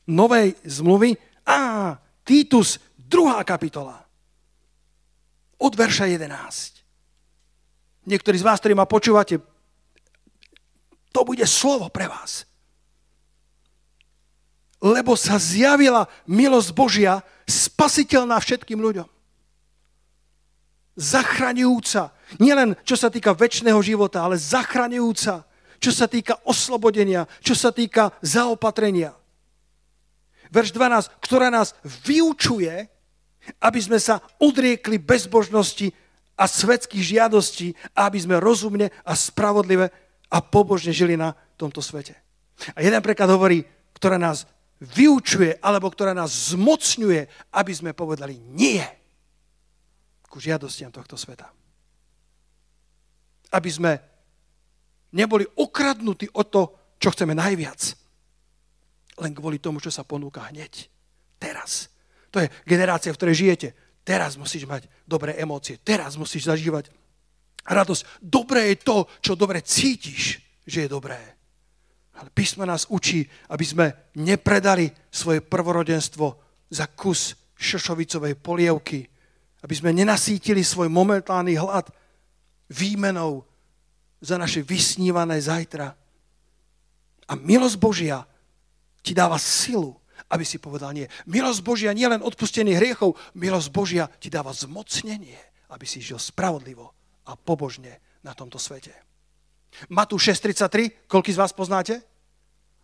novej 0.05 0.53
zmluvy. 0.65 1.17
Á, 1.45 1.97
Titus, 2.21 2.77
druhá 2.97 3.41
kapitola 3.41 4.05
od 5.61 5.73
verša 5.77 6.09
11. 6.09 8.05
Niektorí 8.09 8.37
z 8.41 8.45
vás, 8.45 8.57
ktorí 8.57 8.73
ma 8.73 8.89
počúvate, 8.89 9.37
to 11.13 11.21
bude 11.21 11.45
slovo 11.45 11.85
pre 11.93 12.09
vás. 12.09 12.49
Lebo 14.81 15.13
sa 15.13 15.37
zjavila 15.37 16.09
milosť 16.25 16.69
Božia, 16.73 17.21
spasiteľná 17.45 18.41
všetkým 18.41 18.81
ľuďom. 18.81 19.05
Zachraňujúca, 20.97 22.09
nielen 22.41 22.73
čo 22.81 22.97
sa 22.97 23.13
týka 23.13 23.37
väčšného 23.37 23.77
života, 23.85 24.25
ale 24.25 24.41
zachraňujúca, 24.41 25.45
čo 25.81 25.89
sa 25.89 26.05
týka 26.05 26.37
oslobodenia, 26.45 27.25
čo 27.41 27.57
sa 27.57 27.73
týka 27.73 28.13
zaopatrenia. 28.21 29.17
Verš 30.53 30.77
12, 30.77 31.17
ktorá 31.25 31.49
nás 31.49 31.73
vyučuje, 32.05 32.85
aby 33.57 33.79
sme 33.81 33.97
sa 33.97 34.21
odriekli 34.37 35.01
bezbožnosti 35.01 35.89
a 36.37 36.45
svetských 36.45 37.17
žiadostí 37.17 37.73
aby 37.97 38.17
sme 38.21 38.37
rozumne 38.37 38.93
a 39.01 39.17
spravodlive 39.17 39.89
a 40.29 40.37
pobožne 40.39 40.93
žili 40.93 41.17
na 41.17 41.33
tomto 41.57 41.81
svete. 41.81 42.13
A 42.77 42.85
jeden 42.85 43.01
preklad 43.01 43.33
hovorí, 43.33 43.65
ktorá 43.97 44.21
nás 44.21 44.45
vyučuje 44.77 45.57
alebo 45.61 45.89
ktorá 45.89 46.13
nás 46.13 46.53
zmocňuje, 46.53 47.25
aby 47.53 47.73
sme 47.73 47.97
povedali 47.97 48.37
nie 48.37 48.81
ku 50.29 50.37
žiadostiam 50.37 50.93
tohto 50.93 51.17
sveta. 51.17 51.49
Aby 53.51 53.69
sme 53.69 53.91
neboli 55.12 55.47
okradnutí 55.47 56.32
o 56.34 56.43
to, 56.43 56.95
čo 57.02 57.12
chceme 57.12 57.36
najviac. 57.36 57.82
Len 59.21 59.32
kvôli 59.36 59.60
tomu, 59.62 59.84
čo 59.84 59.91
sa 59.91 60.08
ponúka 60.08 60.47
hneď. 60.50 60.88
Teraz. 61.41 61.89
To 62.32 62.39
je 62.39 62.47
generácia, 62.63 63.12
v 63.12 63.19
ktorej 63.19 63.36
žijete. 63.36 63.67
Teraz 64.02 64.39
musíš 64.39 64.65
mať 64.65 64.88
dobré 65.06 65.38
emócie. 65.38 65.78
Teraz 65.78 66.17
musíš 66.17 66.50
zažívať 66.50 66.89
radosť. 67.67 68.24
Dobré 68.24 68.74
je 68.74 68.78
to, 68.82 68.97
čo 69.21 69.38
dobre 69.38 69.62
cítiš, 69.62 70.41
že 70.65 70.86
je 70.86 70.89
dobré. 70.89 71.19
Ale 72.17 72.30
písmo 72.34 72.65
nás 72.65 72.86
učí, 72.89 73.26
aby 73.50 73.65
sme 73.65 73.86
nepredali 74.17 74.89
svoje 75.10 75.41
prvorodenstvo 75.41 76.38
za 76.69 76.86
kus 76.93 77.34
šošovicovej 77.58 78.38
polievky. 78.41 79.06
Aby 79.62 79.74
sme 79.78 79.93
nenasítili 79.93 80.65
svoj 80.65 80.89
momentálny 80.89 81.58
hlad 81.58 81.89
výmenou 82.71 83.45
za 84.21 84.38
naše 84.38 84.62
vysnívané 84.62 85.41
zajtra. 85.41 85.97
A 87.27 87.34
milosť 87.34 87.77
Božia 87.81 88.23
ti 89.01 89.17
dáva 89.17 89.41
silu 89.41 90.01
aby 90.31 90.47
si 90.47 90.63
povedal 90.63 90.95
nie. 90.95 91.10
Milosť 91.27 91.60
Božia 91.60 91.91
nie 91.91 92.07
len 92.07 92.23
odpustenie 92.23 92.79
hriechov, 92.79 93.19
milosť 93.36 93.69
Božia 93.73 94.05
ti 94.21 94.31
dáva 94.31 94.55
zmocnenie, 94.55 95.36
aby 95.67 95.84
si 95.84 95.99
žil 95.99 96.15
spravodlivo 96.15 96.95
a 97.27 97.36
pobožne 97.36 97.99
na 98.23 98.31
tomto 98.31 98.55
svete. 98.55 98.95
Matúš 99.91 100.36
6.33, 100.36 101.07
koľký 101.07 101.31
z 101.36 101.39
vás 101.39 101.51
poznáte? 101.55 102.03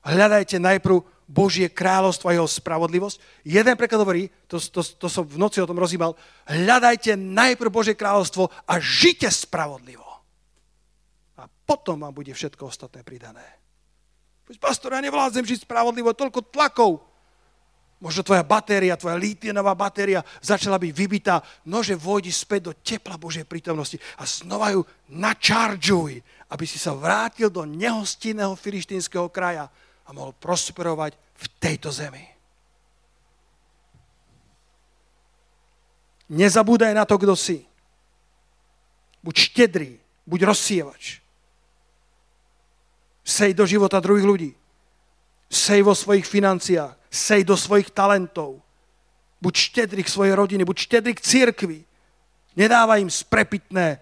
Hľadajte 0.08 0.60
najprv 0.60 1.04
Božie 1.28 1.68
kráľovstvo 1.68 2.32
a 2.32 2.36
jeho 2.40 2.48
spravodlivosť. 2.48 3.44
Jeden 3.44 3.76
preklad 3.76 4.00
hovorí, 4.00 4.32
to, 4.48 4.56
to, 4.56 4.80
to 4.80 5.08
som 5.12 5.28
v 5.28 5.36
noci 5.36 5.60
o 5.60 5.68
tom 5.68 5.76
rozímal, 5.76 6.16
hľadajte 6.48 7.20
najprv 7.20 7.68
Božie 7.68 7.96
kráľovstvo 7.96 8.48
a 8.64 8.74
žite 8.80 9.28
spravodlivo. 9.28 10.07
Potom 11.68 12.00
vám 12.00 12.16
bude 12.16 12.32
všetko 12.32 12.72
ostatné 12.72 13.04
pridané. 13.04 13.44
Pastor, 14.56 14.96
ja 14.96 15.04
nevládzem 15.04 15.44
žiť 15.44 15.68
spravodlivo, 15.68 16.16
toľko 16.16 16.48
tlakov. 16.48 17.04
Možno 18.00 18.24
tvoja 18.24 18.46
batéria, 18.46 18.96
tvoja 18.96 19.20
lítinová 19.20 19.76
batéria 19.76 20.24
začala 20.40 20.80
byť 20.80 20.92
vybitá. 20.96 21.44
Nože 21.68 22.00
vojdi 22.00 22.32
späť 22.32 22.72
do 22.72 22.74
tepla 22.78 23.20
Božej 23.20 23.44
prítomnosti 23.44 24.00
a 24.16 24.24
znova 24.24 24.72
ju 24.72 24.88
načaržuj, 25.12 26.24
aby 26.48 26.64
si 26.64 26.80
sa 26.80 26.96
vrátil 26.96 27.52
do 27.52 27.68
nehostinného 27.68 28.56
filištínskeho 28.56 29.28
kraja 29.28 29.68
a 30.08 30.10
mohol 30.16 30.32
prosperovať 30.40 31.20
v 31.20 31.46
tejto 31.60 31.92
zemi. 31.92 32.24
Nezabúdaj 36.32 36.94
na 36.96 37.04
to, 37.04 37.20
kto 37.20 37.36
si. 37.36 37.68
Buď 39.20 39.36
štedrý, 39.52 39.92
buď 40.24 40.40
rozsievač. 40.48 41.27
Sej 43.28 43.52
do 43.52 43.68
života 43.68 44.00
druhých 44.00 44.24
ľudí. 44.24 44.52
Sej 45.52 45.84
vo 45.84 45.92
svojich 45.92 46.24
financiách 46.24 46.98
sej 47.10 47.44
do 47.48 47.56
svojich 47.58 47.92
talentov. 47.92 48.62
Buď 49.42 49.54
štedrý 49.56 50.02
k 50.04 50.14
svojej 50.14 50.34
rodine, 50.34 50.66
buď 50.66 50.78
štedrý 50.78 51.14
k 51.16 51.26
církvi. 51.26 51.80
Nedávaj 52.58 53.06
im 53.06 53.12
sprepitné, 53.12 54.02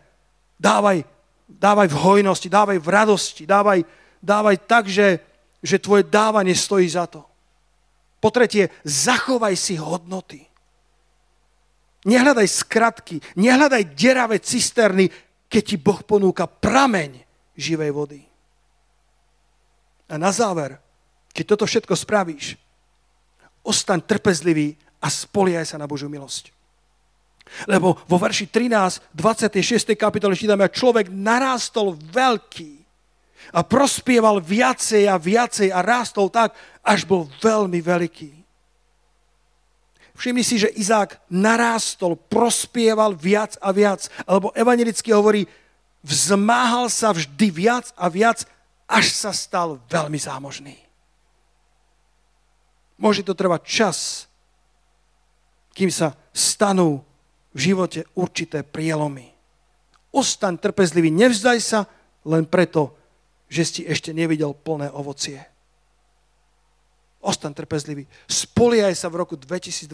dávaj, 0.55 1.03
dávaj 1.47 1.88
v 1.91 1.99
hojnosti, 1.99 2.47
dávaj 2.47 2.80
v 2.80 2.88
radosti, 2.88 3.43
dávaj, 3.43 3.84
dávaj 4.23 4.57
tak, 4.63 4.88
že, 4.88 5.19
že 5.59 5.84
tvoje 5.84 6.07
dávanie 6.07 6.55
stojí 6.55 6.88
za 6.88 7.03
to. 7.03 7.28
Po 8.23 8.32
tretie, 8.32 8.71
zachovaj 8.88 9.59
si 9.59 9.76
hodnoty. 9.76 10.47
Nehľadaj 12.07 12.47
skratky, 12.47 13.19
nehľadaj 13.36 13.91
deravé 13.91 14.39
cisterny, 14.39 15.11
keď 15.51 15.63
ti 15.67 15.76
Boh 15.76 15.99
ponúka 16.05 16.47
prameň 16.47 17.21
živej 17.59 17.91
vody. 17.91 18.21
A 20.09 20.15
na 20.21 20.29
záver, 20.29 20.77
keď 21.33 21.45
toto 21.55 21.65
všetko 21.65 21.93
spravíš, 21.97 22.55
ostaň 23.65 24.05
trpezlivý 24.05 24.77
a 25.01 25.09
spoliaj 25.09 25.73
sa 25.73 25.81
na 25.81 25.89
Božiu 25.89 26.07
milosť. 26.07 26.53
Lebo 27.69 27.97
vo 28.09 28.17
verši 28.17 28.49
13, 28.49 29.13
26. 29.13 29.93
kapitole 29.93 30.33
čítame, 30.33 30.65
človek 30.69 31.13
narástol 31.13 31.93
veľký 32.09 32.71
a 33.53 33.61
prospieval 33.61 34.41
viacej 34.41 35.05
a 35.05 35.21
viacej 35.21 35.69
a 35.69 35.79
rástol 35.85 36.33
tak, 36.33 36.57
až 36.81 37.05
bol 37.05 37.29
veľmi 37.41 37.77
veľký. 37.81 38.31
Všimni 40.15 40.43
si, 40.47 40.55
že 40.57 40.71
Izák 40.71 41.19
narástol, 41.27 42.15
prospieval 42.15 43.13
viac 43.13 43.59
a 43.59 43.75
viac. 43.75 44.07
Alebo 44.23 44.49
evangelicky 44.55 45.11
hovorí, 45.11 45.43
vzmáhal 46.01 46.87
sa 46.87 47.11
vždy 47.11 47.51
viac 47.51 47.91
a 47.99 48.07
viac, 48.07 48.47
až 48.86 49.11
sa 49.13 49.33
stal 49.33 49.81
veľmi 49.89 50.17
zámožný. 50.17 50.77
Môže 52.95 53.25
to 53.25 53.36
trvať 53.36 53.61
čas, 53.65 53.97
kým 55.75 55.91
sa 55.91 56.15
stanú 56.31 57.03
v 57.51 57.59
živote 57.71 58.07
určité 58.15 58.63
prielomy. 58.63 59.36
Ostaň 60.15 60.55
trpezlivý, 60.55 61.11
nevzdaj 61.11 61.59
sa 61.59 61.79
len 62.23 62.47
preto, 62.47 62.95
že 63.51 63.63
si 63.67 63.81
ešte 63.83 64.15
nevidel 64.15 64.55
plné 64.55 64.88
ovocie. 64.95 65.43
Ostaň 67.19 67.57
trpezlivý. 67.57 68.05
Spoliaj 68.29 68.95
sa 68.95 69.09
v 69.11 69.19
roku 69.25 69.36
2022 69.36 69.89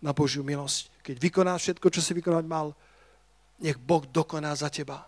na 0.00 0.10
Božiu 0.16 0.40
milosť. 0.42 0.90
Keď 1.04 1.16
vykonáš 1.20 1.60
všetko, 1.70 1.86
čo 1.92 2.00
si 2.00 2.16
vykonať 2.16 2.44
mal, 2.48 2.72
nech 3.60 3.76
Boh 3.78 4.02
dokoná 4.08 4.50
za 4.56 4.72
teba. 4.72 5.06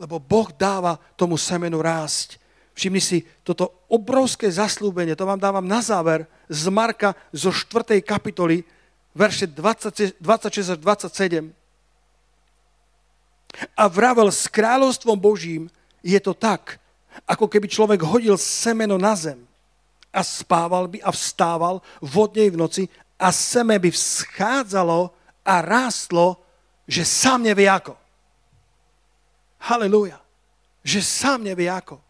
Lebo 0.00 0.16
Boh 0.16 0.48
dáva 0.56 0.96
tomu 1.20 1.36
semenu 1.36 1.84
rásť. 1.84 2.40
Všimni 2.72 3.02
si 3.04 3.20
toto 3.44 3.84
obrovské 3.92 4.48
zaslúbenie, 4.48 5.12
to 5.12 5.28
vám 5.28 5.36
dávam 5.36 5.66
na 5.68 5.84
záver 5.84 6.24
z 6.48 6.72
Marka 6.72 7.12
zo 7.28 7.52
4. 7.52 8.00
kapitoly, 8.00 8.64
verše 9.12 9.44
26 9.44 10.16
až 10.72 10.78
27. 10.80 11.52
A 13.76 13.84
vravel 13.84 14.32
s 14.32 14.48
kráľovstvom 14.48 15.20
Božím 15.20 15.68
je 16.00 16.16
to 16.16 16.32
tak, 16.32 16.80
ako 17.28 17.44
keby 17.44 17.68
človek 17.68 18.00
hodil 18.00 18.40
semeno 18.40 18.96
na 18.96 19.12
zem 19.12 19.44
a 20.08 20.24
spával 20.24 20.88
by 20.88 21.04
a 21.04 21.12
vstával 21.12 21.84
vodnej 22.00 22.48
v 22.48 22.56
noci 22.56 22.82
a 23.20 23.28
seme 23.28 23.76
by 23.76 23.92
vzchádzalo 23.92 25.12
a 25.44 25.54
rástlo, 25.60 26.40
že 26.88 27.04
sám 27.04 27.44
nevie 27.44 27.68
ako. 27.68 27.99
Halelúja. 29.60 30.18
Že 30.80 31.00
sám 31.04 31.44
nevie 31.44 31.68
ako. 31.68 32.00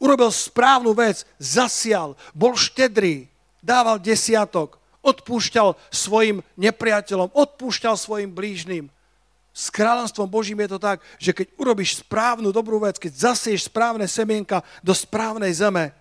Urobil 0.00 0.32
správnu 0.32 0.96
vec, 0.96 1.22
zasial, 1.38 2.18
bol 2.34 2.56
štedrý, 2.58 3.30
dával 3.62 4.02
desiatok, 4.02 4.80
odpúšťal 5.04 5.78
svojim 5.92 6.42
nepriateľom, 6.58 7.30
odpúšťal 7.30 7.94
svojim 7.94 8.32
blížnym. 8.34 8.90
S 9.56 9.70
kráľovstvom 9.72 10.28
Božím 10.28 10.60
je 10.66 10.76
to 10.76 10.80
tak, 10.82 11.00
že 11.16 11.32
keď 11.32 11.46
urobíš 11.56 12.02
správnu 12.04 12.50
dobrú 12.52 12.82
vec, 12.82 12.98
keď 13.00 13.32
zasieš 13.32 13.70
správne 13.70 14.04
semienka 14.04 14.60
do 14.82 14.92
správnej 14.92 15.54
zeme, 15.54 15.94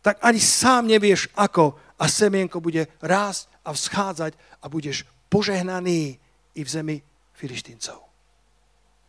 tak 0.00 0.16
ani 0.24 0.40
sám 0.40 0.88
nevieš 0.88 1.28
ako 1.36 1.76
a 2.00 2.08
semienko 2.08 2.58
bude 2.58 2.88
rásť 3.04 3.52
a 3.62 3.76
vzchádzať 3.76 4.32
a 4.58 4.66
budeš 4.66 5.04
požehnaný 5.28 6.16
i 6.56 6.60
v 6.64 6.68
zemi 6.68 6.96
filištíncov. 7.36 8.00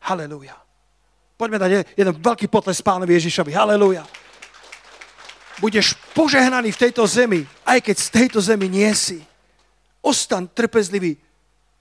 Halelúja. 0.04 0.60
Poďme 1.42 1.58
dať 1.58 1.98
jeden 1.98 2.14
veľký 2.22 2.46
potles 2.54 2.86
pánovi 2.86 3.18
Ježišovi. 3.18 3.50
Halelúja. 3.50 4.06
Budeš 5.58 5.98
požehnaný 6.14 6.70
v 6.70 6.82
tejto 6.86 7.02
zemi, 7.10 7.50
aj 7.66 7.82
keď 7.82 7.96
z 7.98 8.08
tejto 8.14 8.40
zemi 8.46 8.70
nie 8.70 8.94
si. 8.94 9.26
Ostan 10.06 10.46
trpezlivý. 10.46 11.18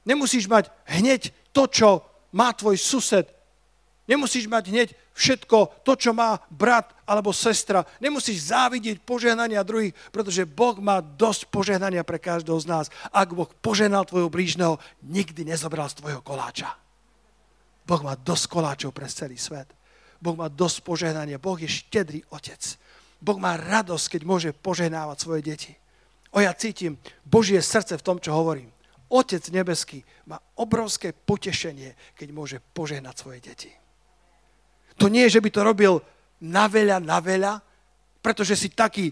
Nemusíš 0.09 0.49
mať 0.49 0.73
hneď 0.89 1.29
to, 1.53 1.69
čo 1.69 2.01
má 2.33 2.57
tvoj 2.57 2.81
sused. 2.81 3.29
Nemusíš 4.09 4.49
mať 4.49 4.73
hneď 4.73 4.89
všetko 5.13 5.85
to, 5.85 5.93
čo 5.93 6.17
má 6.17 6.41
brat 6.49 6.97
alebo 7.05 7.29
sestra. 7.29 7.85
Nemusíš 8.01 8.49
závidieť 8.57 9.05
požehnania 9.05 9.61
druhých, 9.61 9.93
pretože 10.09 10.49
Boh 10.49 10.81
má 10.81 11.05
dosť 11.05 11.53
požehnania 11.53 12.01
pre 12.01 12.17
každého 12.17 12.57
z 12.57 12.65
nás. 12.65 12.87
Ak 13.13 13.37
Boh 13.37 13.53
požehnal 13.61 14.09
tvojho 14.09 14.33
blížneho, 14.33 14.81
nikdy 15.05 15.45
nezobral 15.45 15.93
z 15.93 16.01
tvojho 16.01 16.25
koláča. 16.25 16.81
Boh 17.91 18.07
má 18.07 18.14
dosť 18.14 18.47
koláčov 18.47 18.95
pre 18.95 19.11
celý 19.11 19.34
svet. 19.34 19.66
Boh 20.22 20.38
má 20.38 20.47
dosť 20.47 20.86
požehnania. 20.86 21.43
Boh 21.43 21.59
je 21.59 21.66
štedrý 21.66 22.22
otec. 22.30 22.62
Boh 23.18 23.34
má 23.34 23.59
radosť, 23.59 24.14
keď 24.14 24.22
môže 24.22 24.51
požehnávať 24.55 25.18
svoje 25.18 25.43
deti. 25.43 25.72
O 26.30 26.38
ja 26.38 26.55
cítim 26.55 26.95
Božie 27.26 27.59
srdce 27.59 27.99
v 27.99 28.07
tom, 28.07 28.22
čo 28.22 28.30
hovorím. 28.30 28.70
Otec 29.11 29.43
nebeský 29.51 30.07
má 30.30 30.38
obrovské 30.55 31.11
potešenie, 31.11 32.14
keď 32.14 32.28
môže 32.30 32.57
požehnať 32.62 33.14
svoje 33.18 33.43
deti. 33.43 33.74
To 35.03 35.11
nie 35.11 35.26
je, 35.26 35.41
že 35.41 35.43
by 35.43 35.51
to 35.51 35.66
robil 35.66 35.99
na 36.47 36.70
veľa, 36.70 37.03
na 37.03 37.18
veľa, 37.18 37.59
pretože 38.22 38.55
si 38.55 38.70
taký 38.70 39.11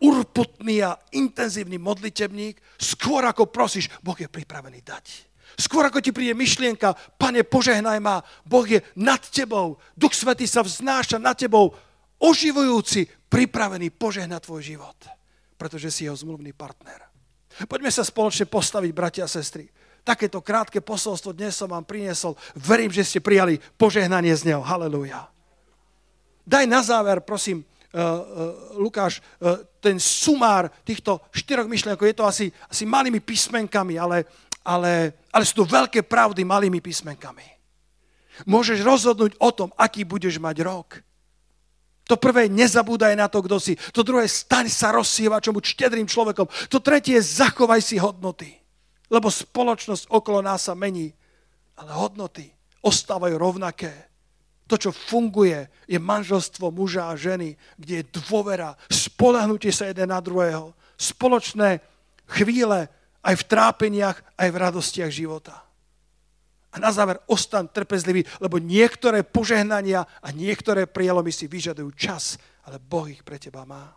urputný 0.00 0.80
a 0.80 0.96
intenzívny 1.12 1.76
modlitebník, 1.76 2.56
skôr 2.80 3.20
ako 3.28 3.52
prosíš, 3.52 3.92
Boh 4.00 4.16
je 4.16 4.32
pripravený 4.32 4.80
dať. 4.80 5.33
Skôr 5.54 5.86
ako 5.86 6.02
ti 6.02 6.10
príde 6.10 6.34
myšlienka, 6.34 6.94
pane, 7.20 7.46
požehnaj 7.46 8.00
ma, 8.02 8.24
Boh 8.42 8.66
je 8.66 8.82
nad 8.98 9.20
tebou, 9.20 9.78
Duch 9.94 10.16
Svetý 10.16 10.48
sa 10.48 10.64
vznáša 10.64 11.20
nad 11.20 11.38
tebou, 11.38 11.72
oživujúci, 12.18 13.06
pripravený 13.28 13.92
požehnať 13.94 14.46
tvoj 14.46 14.62
život, 14.62 14.98
pretože 15.58 15.90
si 15.90 16.06
jeho 16.06 16.16
zmluvný 16.16 16.54
partner. 16.54 17.06
Poďme 17.70 17.90
sa 17.90 18.02
spoločne 18.02 18.50
postaviť, 18.50 18.90
bratia 18.90 19.24
a 19.26 19.30
sestry. 19.30 19.70
Takéto 20.04 20.44
krátke 20.44 20.84
posolstvo 20.84 21.32
dnes 21.32 21.56
som 21.56 21.70
vám 21.70 21.86
priniesol. 21.86 22.36
Verím, 22.58 22.92
že 22.92 23.06
ste 23.06 23.24
prijali 23.24 23.56
požehnanie 23.80 24.36
z 24.36 24.52
neho. 24.52 24.60
Halelúja. 24.60 25.32
Daj 26.44 26.64
na 26.68 26.84
záver, 26.84 27.24
prosím, 27.24 27.64
Lukáš, 28.74 29.22
uh, 29.38 29.62
ten 29.78 30.02
sumár 30.02 30.66
týchto 30.82 31.22
štyroch 31.30 31.70
myšlienkov. 31.70 32.10
Je 32.10 32.18
to 32.18 32.26
asi, 32.26 32.46
asi 32.66 32.82
malými 32.82 33.22
písmenkami, 33.22 33.94
ale 33.94 34.26
ale, 34.64 35.12
ale 35.28 35.44
sú 35.44 35.62
to 35.62 35.68
veľké 35.68 36.08
pravdy 36.08 36.42
malými 36.42 36.80
písmenkami. 36.80 37.44
Môžeš 38.48 38.80
rozhodnúť 38.82 39.36
o 39.38 39.50
tom, 39.52 39.70
aký 39.76 40.02
budeš 40.02 40.40
mať 40.40 40.64
rok. 40.64 41.04
To 42.08 42.16
prvé, 42.16 42.50
nezabúdaj 42.50 43.14
na 43.14 43.30
to, 43.30 43.44
kto 43.44 43.56
si. 43.60 43.76
To 43.94 44.04
druhé, 44.04 44.28
staň 44.28 44.68
sa 44.68 44.92
rozsievačom, 44.92 45.54
buď 45.54 45.64
štedrým 45.64 46.08
človekom. 46.08 46.48
To 46.68 46.80
tretie, 46.80 47.16
zachovaj 47.20 47.80
si 47.80 47.96
hodnoty. 48.00 48.50
Lebo 49.08 49.30
spoločnosť 49.30 50.10
okolo 50.10 50.44
nás 50.44 50.68
sa 50.68 50.74
mení. 50.74 51.12
Ale 51.78 51.94
hodnoty 51.94 52.50
ostávajú 52.84 53.38
rovnaké. 53.40 53.92
To, 54.64 54.80
čo 54.80 54.96
funguje, 54.96 55.68
je 55.84 56.00
manželstvo 56.00 56.72
muža 56.72 57.12
a 57.12 57.20
ženy, 57.20 57.52
kde 57.76 58.00
je 58.00 58.10
dôvera, 58.16 58.72
spolahnutie 58.88 59.68
sa 59.68 59.92
jeden 59.92 60.08
na 60.08 60.20
druhého, 60.24 60.72
spoločné 60.96 61.84
chvíle, 62.32 62.88
aj 63.24 63.34
v 63.40 63.48
trápeniach, 63.48 64.18
aj 64.36 64.48
v 64.52 64.60
radostiach 64.60 65.12
života. 65.12 65.64
A 66.74 66.80
na 66.80 66.90
záver 66.90 67.22
ostan 67.30 67.70
trpezlivý, 67.70 68.26
lebo 68.40 68.58
niektoré 68.60 69.22
požehnania 69.22 70.04
a 70.20 70.28
niektoré 70.34 70.84
prielomy 70.90 71.30
si 71.30 71.46
vyžadujú 71.46 71.94
čas, 71.94 72.36
ale 72.66 72.82
Boh 72.82 73.06
ich 73.08 73.22
pre 73.22 73.38
teba 73.40 73.62
má. 73.64 73.94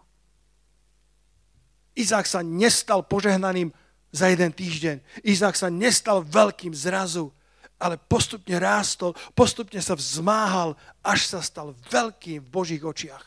Izák 1.97 2.29
sa 2.29 2.45
nestal 2.45 3.01
požehnaným 3.01 3.73
za 4.13 4.29
jeden 4.29 4.53
týždeň. 4.53 5.01
Izák 5.25 5.57
sa 5.57 5.73
nestal 5.73 6.21
veľkým 6.21 6.71
zrazu, 6.71 7.33
ale 7.77 8.01
postupne 8.01 8.57
rástol, 8.57 9.13
postupne 9.37 9.77
sa 9.77 9.93
vzmáhal, 9.93 10.73
až 11.05 11.29
sa 11.29 11.39
stal 11.45 11.77
veľkým 11.93 12.41
v 12.41 12.49
Božích 12.49 12.83
očiach 12.83 13.25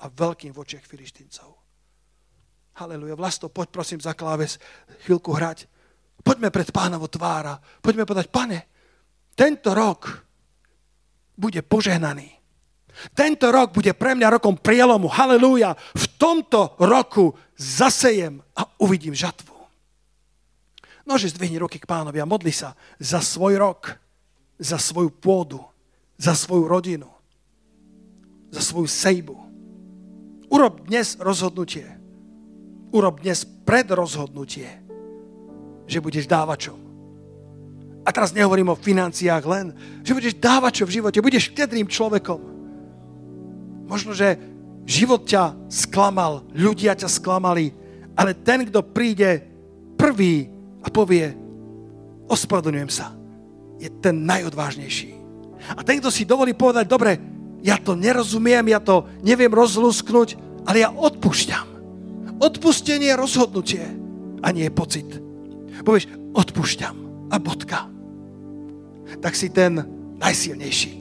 a 0.00 0.06
veľkým 0.06 0.54
v 0.54 0.60
očiach 0.62 0.86
filištíncov. 0.86 1.50
Haleluja. 2.78 3.18
Vlasto, 3.18 3.50
poď 3.50 3.68
prosím 3.68 4.00
za 4.00 4.14
kláves 4.16 4.56
chvíľku 5.04 5.34
hrať. 5.34 5.66
Poďme 6.22 6.48
pred 6.48 6.70
pánovo 6.70 7.10
tvára. 7.10 7.58
Poďme 7.82 8.06
povedať, 8.06 8.30
pane, 8.30 8.58
tento 9.34 9.74
rok 9.74 10.24
bude 11.36 11.60
požehnaný. 11.64 12.40
Tento 13.16 13.48
rok 13.48 13.72
bude 13.72 13.96
pre 13.96 14.12
mňa 14.12 14.36
rokom 14.40 14.60
prielomu. 14.60 15.08
Halelúja. 15.08 15.72
V 15.96 16.06
tomto 16.20 16.76
roku 16.76 17.32
zasejem 17.56 18.44
a 18.52 18.68
uvidím 18.80 19.16
žatvu. 19.16 19.49
Nože 21.08 21.32
zdvihni 21.32 21.60
ruky 21.60 21.80
k 21.80 21.88
pánovi 21.88 22.20
a 22.20 22.28
modli 22.28 22.52
sa 22.52 22.76
za 23.00 23.24
svoj 23.24 23.56
rok, 23.56 23.96
za 24.60 24.76
svoju 24.76 25.08
pôdu, 25.08 25.60
za 26.20 26.36
svoju 26.36 26.68
rodinu, 26.68 27.08
za 28.52 28.60
svoju 28.60 28.88
sejbu. 28.88 29.36
Urob 30.50 30.84
dnes 30.84 31.16
rozhodnutie. 31.16 31.86
Urob 32.90 33.22
dnes 33.22 33.46
predrozhodnutie, 33.46 34.68
že 35.86 36.02
budeš 36.02 36.26
dávačom. 36.26 36.76
A 38.02 38.08
teraz 38.10 38.34
nehovorím 38.34 38.74
o 38.74 38.80
financiách 38.80 39.44
len, 39.46 39.72
že 40.02 40.16
budeš 40.16 40.34
dávačom 40.42 40.90
v 40.90 40.94
živote, 40.98 41.22
budeš 41.22 41.54
štedrým 41.54 41.86
človekom. 41.86 42.40
Možno, 43.86 44.10
že 44.10 44.36
život 44.90 45.22
ťa 45.22 45.70
sklamal, 45.70 46.42
ľudia 46.50 46.98
ťa 46.98 47.06
sklamali, 47.06 47.70
ale 48.18 48.34
ten, 48.34 48.66
kto 48.66 48.82
príde 48.90 49.46
prvý 49.94 50.50
a 50.80 50.88
povie, 50.88 51.36
ospravedlňujem 52.30 52.90
sa, 52.90 53.12
je 53.80 53.88
ten 54.00 54.24
najodvážnejší. 54.24 55.16
A 55.76 55.80
ten, 55.84 56.00
kto 56.00 56.08
si 56.08 56.28
dovolí 56.28 56.56
povedať, 56.56 56.88
dobre, 56.88 57.20
ja 57.60 57.76
to 57.76 57.92
nerozumiem, 57.92 58.72
ja 58.72 58.80
to 58.80 59.04
neviem 59.20 59.52
rozlusknúť, 59.52 60.36
ale 60.64 60.84
ja 60.84 60.88
odpúšťam. 60.92 61.68
Odpustenie 62.40 63.12
je 63.12 63.20
rozhodnutie 63.20 63.84
a 64.40 64.48
nie 64.48 64.64
je 64.68 64.72
pocit. 64.72 65.08
Povieš, 65.84 66.08
odpúšťam 66.32 66.96
a 67.28 67.36
bodka. 67.36 67.88
Tak 69.20 69.36
si 69.36 69.52
ten 69.52 69.84
najsilnejší. 70.16 70.92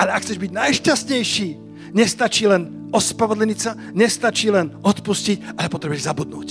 Ale 0.00 0.16
ak 0.16 0.24
chceš 0.24 0.40
byť 0.40 0.52
najšťastnejší, 0.56 1.48
nestačí 1.92 2.48
len 2.48 2.88
ospravedlniť 2.92 3.58
sa, 3.60 3.76
nestačí 3.92 4.48
len 4.48 4.72
odpustiť, 4.80 5.60
ale 5.60 5.68
potrebuješ 5.68 6.08
zabudnúť. 6.08 6.48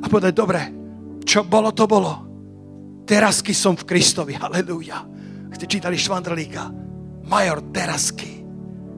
A 0.00 0.06
povedať, 0.08 0.32
dobre, 0.32 0.79
čo 1.30 1.46
bolo, 1.46 1.70
to 1.70 1.86
bolo. 1.86 2.12
Terasky 3.06 3.54
som 3.54 3.78
v 3.78 3.86
Kristovi, 3.86 4.34
halleluja. 4.34 5.06
Ste 5.54 5.70
čítali 5.70 5.94
Švandrlíka, 5.94 6.66
major 7.30 7.70
terasky. 7.70 8.42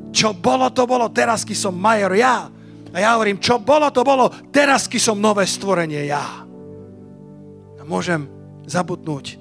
Čo 0.08 0.32
bolo, 0.32 0.72
to 0.72 0.88
bolo, 0.88 1.12
terasky 1.12 1.52
som 1.52 1.76
major 1.76 2.16
ja. 2.16 2.48
A 2.92 2.96
ja 2.96 3.20
hovorím, 3.20 3.36
čo 3.36 3.60
bolo, 3.60 3.92
to 3.92 4.00
bolo, 4.00 4.32
terasky 4.48 4.96
som 4.96 5.20
nové 5.20 5.44
stvorenie 5.44 6.08
ja. 6.08 6.24
A 7.76 7.82
môžem 7.84 8.24
zabudnúť 8.64 9.36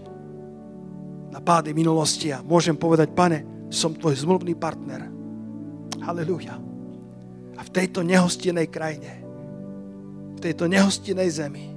na 1.31 1.39
pády 1.39 1.71
minulosti 1.71 2.27
a 2.35 2.43
môžem 2.43 2.75
povedať, 2.75 3.15
pane, 3.15 3.71
som 3.71 3.95
tvoj 3.95 4.19
zmluvný 4.19 4.51
partner. 4.59 5.07
Halelúja. 6.03 6.59
A 7.55 7.61
v 7.63 7.69
tejto 7.71 8.03
nehostinej 8.03 8.67
krajine, 8.67 9.23
v 10.35 10.39
tejto 10.43 10.67
nehostinej 10.67 11.29
zemi, 11.31 11.70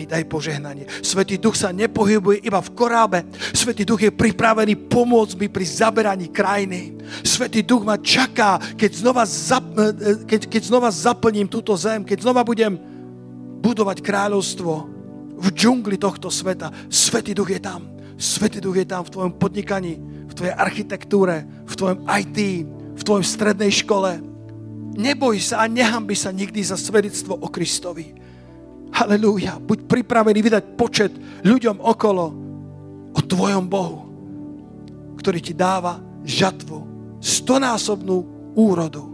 mi 0.00 0.08
daj 0.08 0.24
požehnanie. 0.32 0.88
Svetý 1.04 1.36
duch 1.36 1.60
sa 1.60 1.76
nepohybuje 1.76 2.40
iba 2.48 2.64
v 2.64 2.72
korábe. 2.72 3.28
Svetý 3.52 3.84
duch 3.84 4.00
je 4.00 4.08
pripravený 4.08 4.88
pomôcť 4.88 5.36
mi 5.36 5.52
pri 5.52 5.68
zaberaní 5.68 6.32
krajiny. 6.32 6.96
Svetý 7.20 7.60
duch 7.60 7.84
ma 7.84 8.00
čaká, 8.00 8.56
keď 8.80 8.90
znova, 8.96 9.28
zap, 9.28 9.68
keď, 10.24 10.48
keď 10.48 10.62
znova 10.72 10.88
zaplním 10.88 11.44
túto 11.44 11.76
zem, 11.76 12.00
keď 12.00 12.24
znova 12.24 12.40
budem 12.40 12.80
budovať 13.60 14.00
kráľovstvo 14.00 14.72
v 15.36 15.46
džungli 15.52 16.00
tohto 16.00 16.32
sveta. 16.32 16.72
Svetý 16.88 17.36
duch 17.36 17.52
je 17.52 17.60
tam. 17.60 17.92
Svetý 18.16 18.64
duch 18.64 18.80
je 18.80 18.88
tam 18.88 19.04
v 19.04 19.12
tvojom 19.12 19.32
podnikaní, 19.36 20.00
v 20.00 20.32
tvojej 20.32 20.56
architektúre, 20.56 21.44
v 21.68 21.74
tvojom 21.76 22.08
IT, 22.08 22.38
v 22.96 23.02
tvojom 23.04 23.24
strednej 23.24 23.72
škole. 23.84 24.16
Neboj 24.96 25.36
sa 25.44 25.64
a 25.64 25.68
nehambi 25.68 26.16
sa 26.16 26.32
nikdy 26.32 26.64
za 26.64 26.80
svedectvo 26.80 27.36
o 27.36 27.48
Kristovi. 27.52 28.19
Halelúja. 29.00 29.56
Buď 29.56 29.88
pripravený 29.88 30.44
vydať 30.44 30.64
počet 30.76 31.08
ľuďom 31.40 31.80
okolo 31.80 32.24
o 33.16 33.20
tvojom 33.24 33.64
Bohu, 33.64 34.04
ktorý 35.16 35.40
ti 35.40 35.56
dáva 35.56 36.04
žatvu, 36.20 36.84
stonásobnú 37.16 38.28
úrodu 38.52 39.08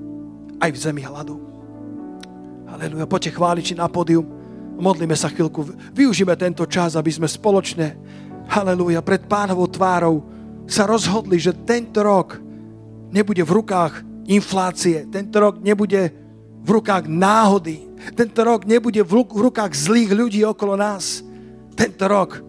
aj 0.59 0.74
v 0.74 0.78
zemi 0.91 1.07
hladu. 1.07 1.39
Halelúja. 2.66 3.07
Poďte 3.07 3.39
chváliči 3.39 3.78
na 3.78 3.87
pódium. 3.87 4.26
Modlíme 4.74 5.14
sa 5.14 5.30
chvíľku. 5.30 5.62
Využíme 5.95 6.34
tento 6.34 6.66
čas, 6.66 6.99
aby 6.99 7.14
sme 7.14 7.30
spoločne, 7.30 7.95
halelúja, 8.51 9.07
pred 9.07 9.22
pánovou 9.30 9.70
tvárou 9.70 10.26
sa 10.66 10.82
rozhodli, 10.82 11.39
že 11.39 11.55
tento 11.62 12.03
rok 12.03 12.43
nebude 13.14 13.47
v 13.47 13.55
rukách 13.62 14.03
inflácie, 14.26 15.07
tento 15.07 15.39
rok 15.39 15.62
nebude 15.62 16.11
v 16.59 16.68
rukách 16.74 17.07
náhody, 17.07 17.86
tento 18.15 18.41
rok 18.47 18.69
nebude 18.69 19.03
v 19.03 19.27
rukách 19.27 19.73
zlých 19.75 20.11
ľudí 20.13 20.41
okolo 20.47 20.79
nás. 20.79 21.25
Tento 21.75 22.05
rok 22.07 22.41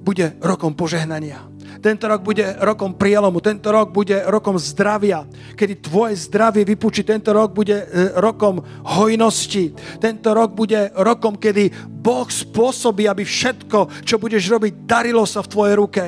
bude 0.00 0.36
rokom 0.40 0.72
požehnania. 0.72 1.50
Tento 1.80 2.12
rok 2.12 2.20
bude 2.20 2.44
rokom 2.60 2.92
prielomu, 2.92 3.40
tento 3.40 3.72
rok 3.72 3.88
bude 3.88 4.20
rokom 4.28 4.60
zdravia, 4.60 5.24
kedy 5.56 5.80
tvoje 5.80 6.12
zdravie 6.28 6.60
vypučí, 6.68 7.00
tento 7.00 7.32
rok 7.32 7.56
bude 7.56 7.72
e, 7.72 8.20
rokom 8.20 8.60
hojnosti, 8.84 9.72
tento 9.96 10.36
rok 10.36 10.52
bude 10.52 10.92
rokom, 10.92 11.40
kedy 11.40 11.72
Boh 11.88 12.28
spôsobí, 12.28 13.08
aby 13.08 13.24
všetko, 13.24 14.04
čo 14.04 14.20
budeš 14.20 14.52
robiť, 14.52 14.84
darilo 14.84 15.24
sa 15.24 15.40
v 15.40 15.52
tvojej 15.56 15.74
ruke. 15.80 16.04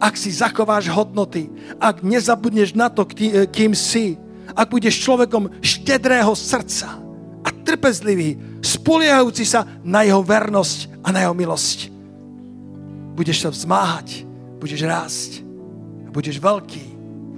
Ak 0.00 0.16
si 0.16 0.32
zachováš 0.32 0.88
hodnoty, 0.88 1.52
ak 1.76 2.00
nezabudneš 2.00 2.72
na 2.72 2.88
to, 2.88 3.04
e, 3.04 3.44
kým 3.44 3.76
si, 3.76 4.16
ak 4.56 4.72
budeš 4.72 5.04
človekom 5.04 5.60
štedrého 5.60 6.32
srdca, 6.32 7.09
trpezlivý, 7.80 8.60
spoliehajúci 8.60 9.48
sa 9.48 9.64
na 9.80 10.04
jeho 10.04 10.20
vernosť 10.20 11.00
a 11.00 11.08
na 11.08 11.24
jeho 11.24 11.32
milosť. 11.32 11.88
Budeš 13.16 13.48
sa 13.48 13.48
vzmáhať, 13.48 14.28
budeš 14.60 14.84
rásť 14.84 15.50
budeš 16.10 16.42
veľký. 16.42 16.84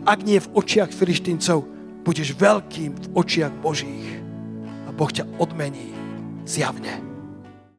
Ak 0.08 0.24
nie 0.24 0.40
v 0.40 0.50
očiach 0.56 0.90
filištíncov, 0.90 1.62
budeš 2.02 2.34
veľkým 2.34 2.96
v 2.98 3.06
očiach 3.14 3.52
Božích. 3.62 4.18
A 4.88 4.90
Boh 4.90 5.12
ťa 5.12 5.28
odmení 5.38 5.94
zjavne. 6.48 7.11